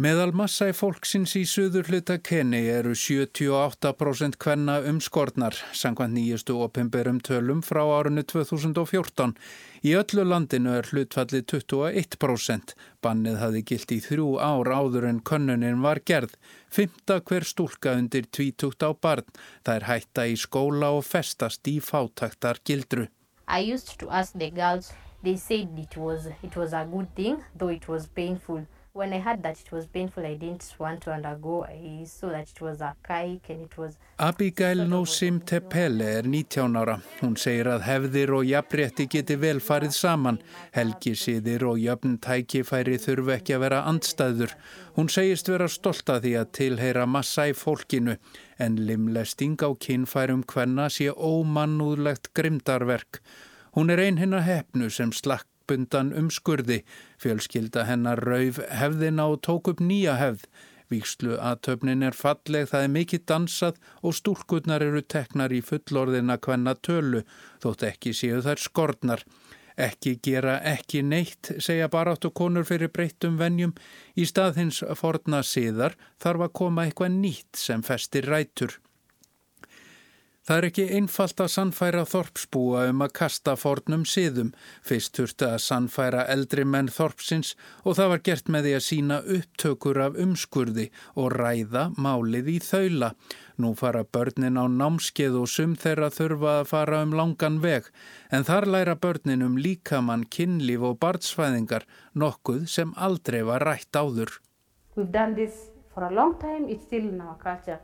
Meðal 0.00 0.30
massa 0.32 0.70
í 0.70 0.72
fólksins 0.72 1.34
í 1.36 1.42
suður 1.44 1.90
hluta 1.90 2.14
Kenny 2.24 2.62
eru 2.72 2.94
78% 2.96 4.38
hvenna 4.40 4.78
umskornar, 4.88 5.58
sangvað 5.76 6.14
nýjustu 6.14 6.56
opimberum 6.64 7.18
tölum 7.20 7.60
frá 7.60 7.82
árunni 7.84 8.24
2014. 8.24 9.34
Í 9.84 9.92
öllu 10.00 10.24
landinu 10.24 10.72
er 10.78 10.88
hlutfallið 10.88 11.44
21%. 11.52 12.72
Bannið 13.04 13.38
hafi 13.42 13.62
gilt 13.72 13.92
í 13.92 14.00
þrjú 14.06 14.30
ár 14.40 14.72
áður 14.72 15.10
en 15.10 15.20
könnunin 15.20 15.84
var 15.84 16.00
gerð. 16.08 16.32
Fymta 16.72 17.20
hver 17.20 17.44
stúlka 17.44 17.92
undir 18.00 18.24
tvítugt 18.32 18.80
á 18.80 18.96
barn. 18.96 19.28
Það 19.68 19.82
er 19.82 19.88
hætta 19.90 20.28
í 20.32 20.40
skóla 20.40 20.94
og 20.96 21.04
festast 21.10 21.68
í 21.68 21.76
fátaktar 21.76 22.64
gildru. 22.64 23.10
I 23.44 23.68
used 23.68 23.98
to 24.00 24.08
ask 24.08 24.32
the 24.32 24.48
girls, 24.48 24.94
they 25.22 25.36
said 25.36 25.76
it 25.76 26.00
was, 26.00 26.32
it 26.40 26.56
was 26.56 26.72
a 26.72 26.88
good 26.88 27.12
thing, 27.14 27.44
though 27.54 27.68
it 27.68 27.84
was 27.84 28.08
painful. 28.08 28.64
When 29.00 29.14
I 29.14 29.18
heard 29.18 29.42
that 29.42 29.58
it 29.58 29.72
was 29.72 29.86
painful, 29.86 30.26
I 30.26 30.34
didn't 30.34 30.74
want 30.78 31.00
to 31.04 31.12
undergo. 31.12 31.64
I 31.64 32.04
saw 32.04 32.28
that 32.28 32.50
it 32.50 32.60
was 32.60 32.82
archaic 32.82 33.48
and 33.48 33.62
it 33.62 33.78
was... 33.78 33.96
Abigail 34.18 34.84
Nosim 34.86 35.40
Tepele 35.40 36.18
er 36.18 36.26
19 36.28 36.76
ára. 36.76 36.98
Hún 37.22 37.38
segir 37.40 37.70
að 37.72 37.86
hefðir 37.86 38.34
og 38.36 38.44
jafnrétti 38.44 39.06
geti 39.14 39.38
vel 39.40 39.62
farið 39.64 39.96
saman. 39.96 40.40
Helgisíðir 40.76 41.64
og 41.70 41.80
jöfn 41.80 42.18
tækifæri 42.20 43.00
þurfu 43.00 43.34
ekki 43.38 43.56
að 43.56 43.64
vera 43.64 43.82
andstæður. 43.88 44.52
Hún 44.98 45.08
segist 45.08 45.48
vera 45.48 45.68
stolt 45.72 46.12
að 46.12 46.26
því 46.26 46.34
að 46.42 46.52
tilheyra 46.60 47.06
massa 47.08 47.48
í 47.48 47.56
fólkinu 47.56 48.18
en 48.60 48.80
limlesting 48.84 49.56
á 49.64 49.72
kynfærum 49.80 50.44
hvenna 50.44 50.90
sé 50.92 51.08
ómannúðlegt 51.08 52.34
grimdarverk. 52.36 53.22
Hún 53.72 53.88
er 53.88 54.02
ein 54.04 54.20
hinnar 54.20 54.44
hefnu 54.44 54.90
sem 54.92 55.14
slakk 55.14 55.49
lögbundan 55.70 56.12
umskurði. 56.12 56.82
Fjölskylda 57.18 57.84
hennar 57.86 58.18
rauf 58.18 58.58
hefðina 58.70 59.28
og 59.30 59.40
tók 59.42 59.68
upp 59.70 59.80
nýja 59.80 60.16
hefð. 60.18 60.46
Víkslu 60.90 61.36
aðtöfnin 61.38 62.02
er 62.02 62.12
falleg, 62.12 62.66
það 62.66 62.82
er 62.82 62.90
mikill 62.90 63.22
dansað 63.22 63.76
og 64.02 64.14
stúlkurnar 64.14 64.82
eru 64.82 65.02
teknar 65.02 65.52
í 65.52 65.60
fullorðina 65.62 66.38
hvenna 66.42 66.74
tölu, 66.74 67.22
þótt 67.62 67.86
ekki 67.86 68.12
séu 68.12 68.42
þær 68.42 68.58
skortnar. 68.58 69.22
Ekki 69.78 70.18
gera 70.18 70.58
ekki 70.66 71.04
neitt, 71.06 71.52
segja 71.62 71.88
baráttu 71.88 72.32
konur 72.34 72.66
fyrir 72.66 72.90
breyttum 72.90 73.38
vennjum. 73.38 73.72
Í 74.18 74.26
stað 74.26 74.58
hins 74.58 74.82
forna 74.98 75.44
síðar 75.46 75.94
þarf 76.18 76.48
að 76.48 76.54
koma 76.58 76.88
eitthvað 76.88 77.14
nýtt 77.22 77.56
sem 77.56 77.86
festir 77.86 78.26
rætur. 78.26 78.80
Það 80.50 80.58
er 80.58 80.64
ekki 80.66 80.84
einfalt 80.98 81.40
að 81.44 81.50
sannfæra 81.52 82.00
þorpsbúa 82.10 82.80
um 82.90 83.04
að 83.04 83.12
kasta 83.14 83.52
fornum 83.54 84.02
siðum. 84.02 84.48
Fyrst 84.82 85.14
þurfti 85.14 85.46
að 85.46 85.60
sannfæra 85.62 86.24
eldri 86.32 86.64
menn 86.66 86.88
þorpsins 86.90 87.52
og 87.84 87.94
það 87.94 88.08
var 88.10 88.22
gert 88.26 88.48
með 88.50 88.66
því 88.66 88.72
að 88.74 88.82
sína 88.82 89.18
upptökur 89.36 90.00
af 90.02 90.18
umskurði 90.24 90.88
og 91.14 91.36
ræða 91.38 91.84
málið 91.94 92.50
í 92.50 92.56
þaula. 92.66 93.12
Nú 93.62 93.70
fara 93.78 94.02
börnin 94.02 94.58
á 94.58 94.66
námskeið 94.66 95.38
og 95.38 95.46
sum 95.52 95.76
þeirra 95.78 96.08
þurfa 96.16 96.56
að 96.64 96.66
fara 96.72 96.98
um 97.06 97.14
langan 97.20 97.60
veg. 97.62 97.86
En 98.34 98.42
þar 98.48 98.66
læra 98.74 98.96
börnin 98.98 99.46
um 99.46 99.54
líkamann, 99.54 100.24
kynlíf 100.34 100.82
og 100.82 100.98
barnsfæðingar, 100.98 101.86
nokkuð 102.18 102.66
sem 102.66 102.90
aldrei 102.98 103.44
var 103.46 103.62
rætt 103.70 103.94
áður. 103.94 104.34
We've 104.96 105.14
done 105.14 105.38
this 105.38 105.70
for 105.94 106.02
a 106.02 106.10
long 106.10 106.34
time, 106.42 106.66
it's 106.66 106.90
still 106.90 107.06
in 107.06 107.22
our 107.22 107.38
culture 107.38 107.78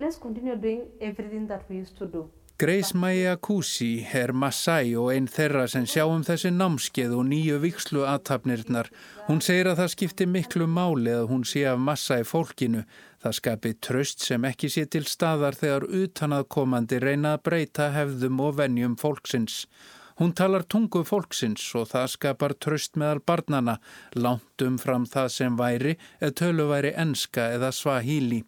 let's 0.00 0.18
continue 0.18 0.56
doing 0.56 0.88
everything 1.00 1.46
that 1.46 1.62
we 1.68 1.76
used 1.76 1.96
to 1.98 2.06
do. 2.06 2.30
Grace 2.60 2.94
Maya 2.94 3.36
Kusi 3.36 4.06
er 4.12 4.34
Masai 4.36 4.90
og 5.00 5.14
einn 5.14 5.24
þeirra 5.32 5.62
sem 5.72 5.86
sjáum 5.88 6.20
þessi 6.26 6.50
námskeið 6.52 7.14
og 7.16 7.22
nýju 7.30 7.56
vikslu 7.62 8.02
aðtapnirnar. 8.04 8.90
Hún 9.30 9.40
segir 9.40 9.70
að 9.70 9.78
það 9.80 9.88
skiptir 9.94 10.28
miklu 10.28 10.66
máli 10.68 11.14
að 11.16 11.30
hún 11.30 11.46
sé 11.48 11.62
af 11.70 11.80
massa 11.80 12.18
í 12.20 12.26
fólkinu. 12.28 12.82
Það 13.24 13.38
skapi 13.38 13.72
tröst 13.80 14.26
sem 14.26 14.44
ekki 14.44 14.68
sé 14.68 14.84
til 14.92 15.06
staðar 15.08 15.56
þegar 15.56 15.88
utanaðkomandi 16.02 17.00
reyna 17.00 17.32
að 17.38 17.46
breyta 17.48 17.88
hefðum 17.96 18.44
og 18.44 18.60
vennjum 18.60 19.00
fólksins. 19.00 19.64
Hún 20.20 20.36
talar 20.36 20.68
tungu 20.68 21.00
fólksins 21.08 21.64
og 21.80 21.88
það 21.94 22.12
skapar 22.12 22.58
tröst 22.60 23.00
meðal 23.00 23.24
barnana, 23.24 23.80
langt 24.12 24.60
um 24.68 24.76
fram 24.76 25.08
það 25.08 25.32
sem 25.32 25.56
væri 25.56 25.96
eða 26.20 26.36
tölu 26.44 26.68
væri 26.74 26.92
enska 26.92 27.54
eða 27.56 27.72
svahíli. 27.72 28.44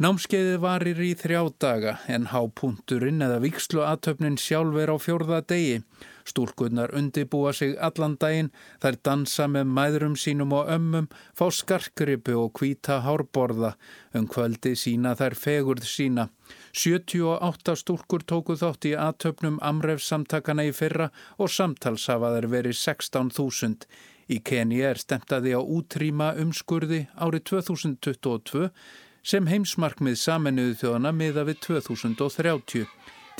Námskeiðið 0.00 0.62
varir 0.62 1.00
í 1.04 1.10
þrjá 1.12 1.40
daga 1.60 1.90
en 2.08 2.30
hápunturinn 2.30 3.20
eða 3.20 3.42
vikslu 3.42 3.82
aðtöfnin 3.84 4.38
sjálf 4.40 4.78
er 4.80 4.88
á 4.88 4.96
fjórða 4.96 5.40
degi. 5.44 5.82
Stúlkunnar 6.24 6.94
undibúa 6.96 7.52
sig 7.52 7.74
allan 7.76 8.14
daginn, 8.16 8.48
þær 8.80 8.96
dansa 9.04 9.44
með 9.52 9.66
mæðrum 9.76 10.14
sínum 10.16 10.54
og 10.56 10.70
ömmum, 10.72 11.08
fá 11.36 11.50
skarkripu 11.52 12.38
og 12.40 12.54
kvíta 12.56 13.02
hárborða. 13.04 13.74
Um 14.16 14.24
kvöldi 14.24 14.72
sína 14.72 15.12
þær 15.20 15.36
fegurð 15.36 15.84
sína. 15.84 16.30
78 16.72 17.76
stúlkur 17.82 18.24
tóku 18.24 18.56
þátt 18.56 18.88
í 18.88 18.94
aðtöfnum 18.96 19.60
amrefsamtakana 19.60 20.64
í 20.70 20.72
fyrra 20.72 21.10
og 21.36 21.52
samtalshafaðar 21.52 22.48
verið 22.48 22.80
16.000. 22.80 23.84
Í 24.32 24.40
Kenya 24.40 24.94
er 24.94 25.04
stemtaði 25.04 25.52
á 25.52 25.60
útrýma 25.60 26.32
umskurði 26.40 27.04
árið 27.20 27.48
2022 27.52 28.70
sem 29.26 29.46
heimsmarkmið 29.50 30.16
saminuðu 30.20 30.78
þjóðana 30.80 31.12
miða 31.16 31.44
við 31.48 31.60
2030. 31.66 32.88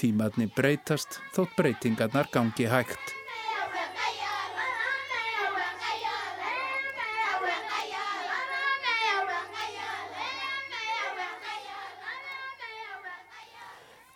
Tímatni 0.00 0.46
breytast 0.56 1.20
þótt 1.34 1.56
breytingarnar 1.58 2.30
gangi 2.32 2.68
hægt. 2.70 3.16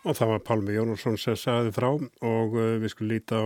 Og 0.05 0.13
það 0.13 0.35
var 0.35 0.41
Pálmi 0.45 0.73
Jónusson 0.75 1.15
sem 1.17 1.37
sagði 1.37 1.71
frá 1.73 1.87
og 1.89 2.53
uh, 2.53 2.75
við 2.77 2.91
skulum 2.93 3.09
líta 3.15 3.41
á 3.41 3.45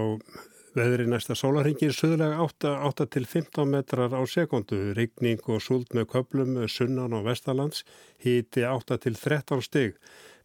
Veðri 0.77 1.07
næsta 1.09 1.33
sólarhengir 1.33 1.95
söðulega 1.97 2.43
8-15 2.45 3.65
metrar 3.65 4.13
á 4.13 4.21
sekundu, 4.29 4.91
rigning 4.93 5.41
og 5.49 5.63
súld 5.65 5.89
með 5.97 6.11
köplum 6.11 6.59
sunnan 6.69 7.15
á 7.17 7.25
vestalands, 7.25 7.81
híti 8.21 8.61
8-13 8.69 9.63
stig. 9.65 9.97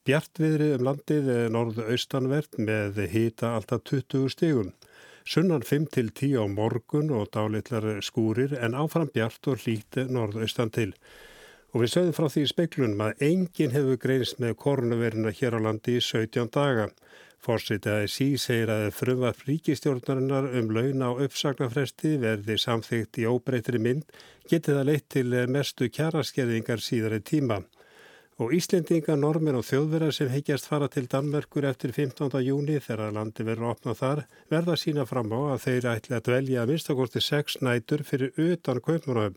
Bjartviðrið 0.09 0.79
um 0.79 0.87
landið 0.89 1.29
er 1.35 1.53
norðu 1.53 1.85
austanvert 1.93 2.57
með 2.57 3.03
hýta 3.13 3.53
alltaf 3.59 3.85
20 3.91 4.33
stigum. 4.33 4.73
Sunnan 5.29 5.65
5-10 5.65 6.41
á 6.41 6.45
morgun 6.49 7.13
og 7.13 7.29
dálitlar 7.33 8.01
skúrir 8.05 8.57
en 8.57 8.77
áfram 8.77 9.13
bjart 9.13 9.53
og 9.53 9.61
hlíti 9.61 10.07
norðu 10.09 10.45
austan 10.45 10.73
til. 10.73 10.91
Og 11.73 11.83
við 11.83 11.95
sögum 11.99 12.17
frá 12.17 12.29
því 12.33 12.47
í 12.47 12.51
speiklunum 12.53 13.01
að 13.03 13.23
enginn 13.29 13.73
hefur 13.77 14.01
greinst 14.01 14.41
með 14.41 14.57
koronaviruna 14.65 15.33
hér 15.37 15.57
á 15.57 15.61
landi 15.69 15.99
í 15.99 16.05
17 16.05 16.53
daga. 16.55 16.91
Fórsvitaði 17.45 18.09
sí 18.09 18.27
segir 18.41 18.71
að 18.73 18.87
frumvarp 18.97 19.43
ríkistjórnarinnar 19.45 20.47
um 20.57 20.71
launa 20.73 21.11
á 21.13 21.21
uppsagnarfresti 21.27 22.15
verði 22.23 22.57
samþygt 22.57 23.19
í 23.21 23.27
óbreytri 23.29 23.81
mynd 23.85 24.15
getið 24.49 24.79
að 24.81 24.89
leitt 24.89 25.09
til 25.13 25.27
mestu 25.53 25.91
kjaraskerðingar 25.93 26.81
síðari 26.81 27.21
tíma. 27.21 27.59
Og 28.41 28.55
Íslendinga, 28.57 29.15
normin 29.21 29.59
og 29.59 29.67
þjóðverðar 29.69 30.17
sem 30.17 30.31
heikjast 30.33 30.67
fara 30.71 30.89
til 30.91 31.05
Danmerkur 31.11 31.69
eftir 31.69 31.93
15. 31.93 32.33
júni 32.43 32.81
þegar 32.83 33.13
landi 33.15 33.45
verður 33.47 33.75
opnað 33.75 34.01
þar 34.01 34.25
verða 34.51 34.79
sína 34.81 35.05
fram 35.07 35.37
á 35.37 35.41
að 35.53 35.63
þeir 35.67 35.91
ætla 35.93 36.19
að 36.19 36.27
dvelja 36.31 36.65
að 36.65 36.73
minnstakosti 36.73 37.23
sex 37.23 37.61
nætur 37.61 38.03
fyrir 38.09 38.33
utan 38.41 38.81
kaupmannahöfn. 38.81 39.37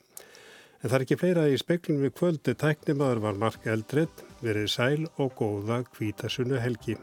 En 0.80 0.90
það 0.90 0.98
er 0.98 1.06
ekki 1.10 1.20
fleira 1.20 1.46
í 1.52 1.60
speklunum 1.60 2.08
við 2.08 2.16
kvöldi 2.22 2.56
tæknimaður 2.56 3.24
var 3.28 3.44
Mark 3.44 3.68
Eldred, 3.68 4.26
verið 4.42 4.72
sæl 4.72 5.06
og 5.18 5.36
góða 5.36 5.84
kvítasunnu 5.92 6.64
helgi. 6.64 6.98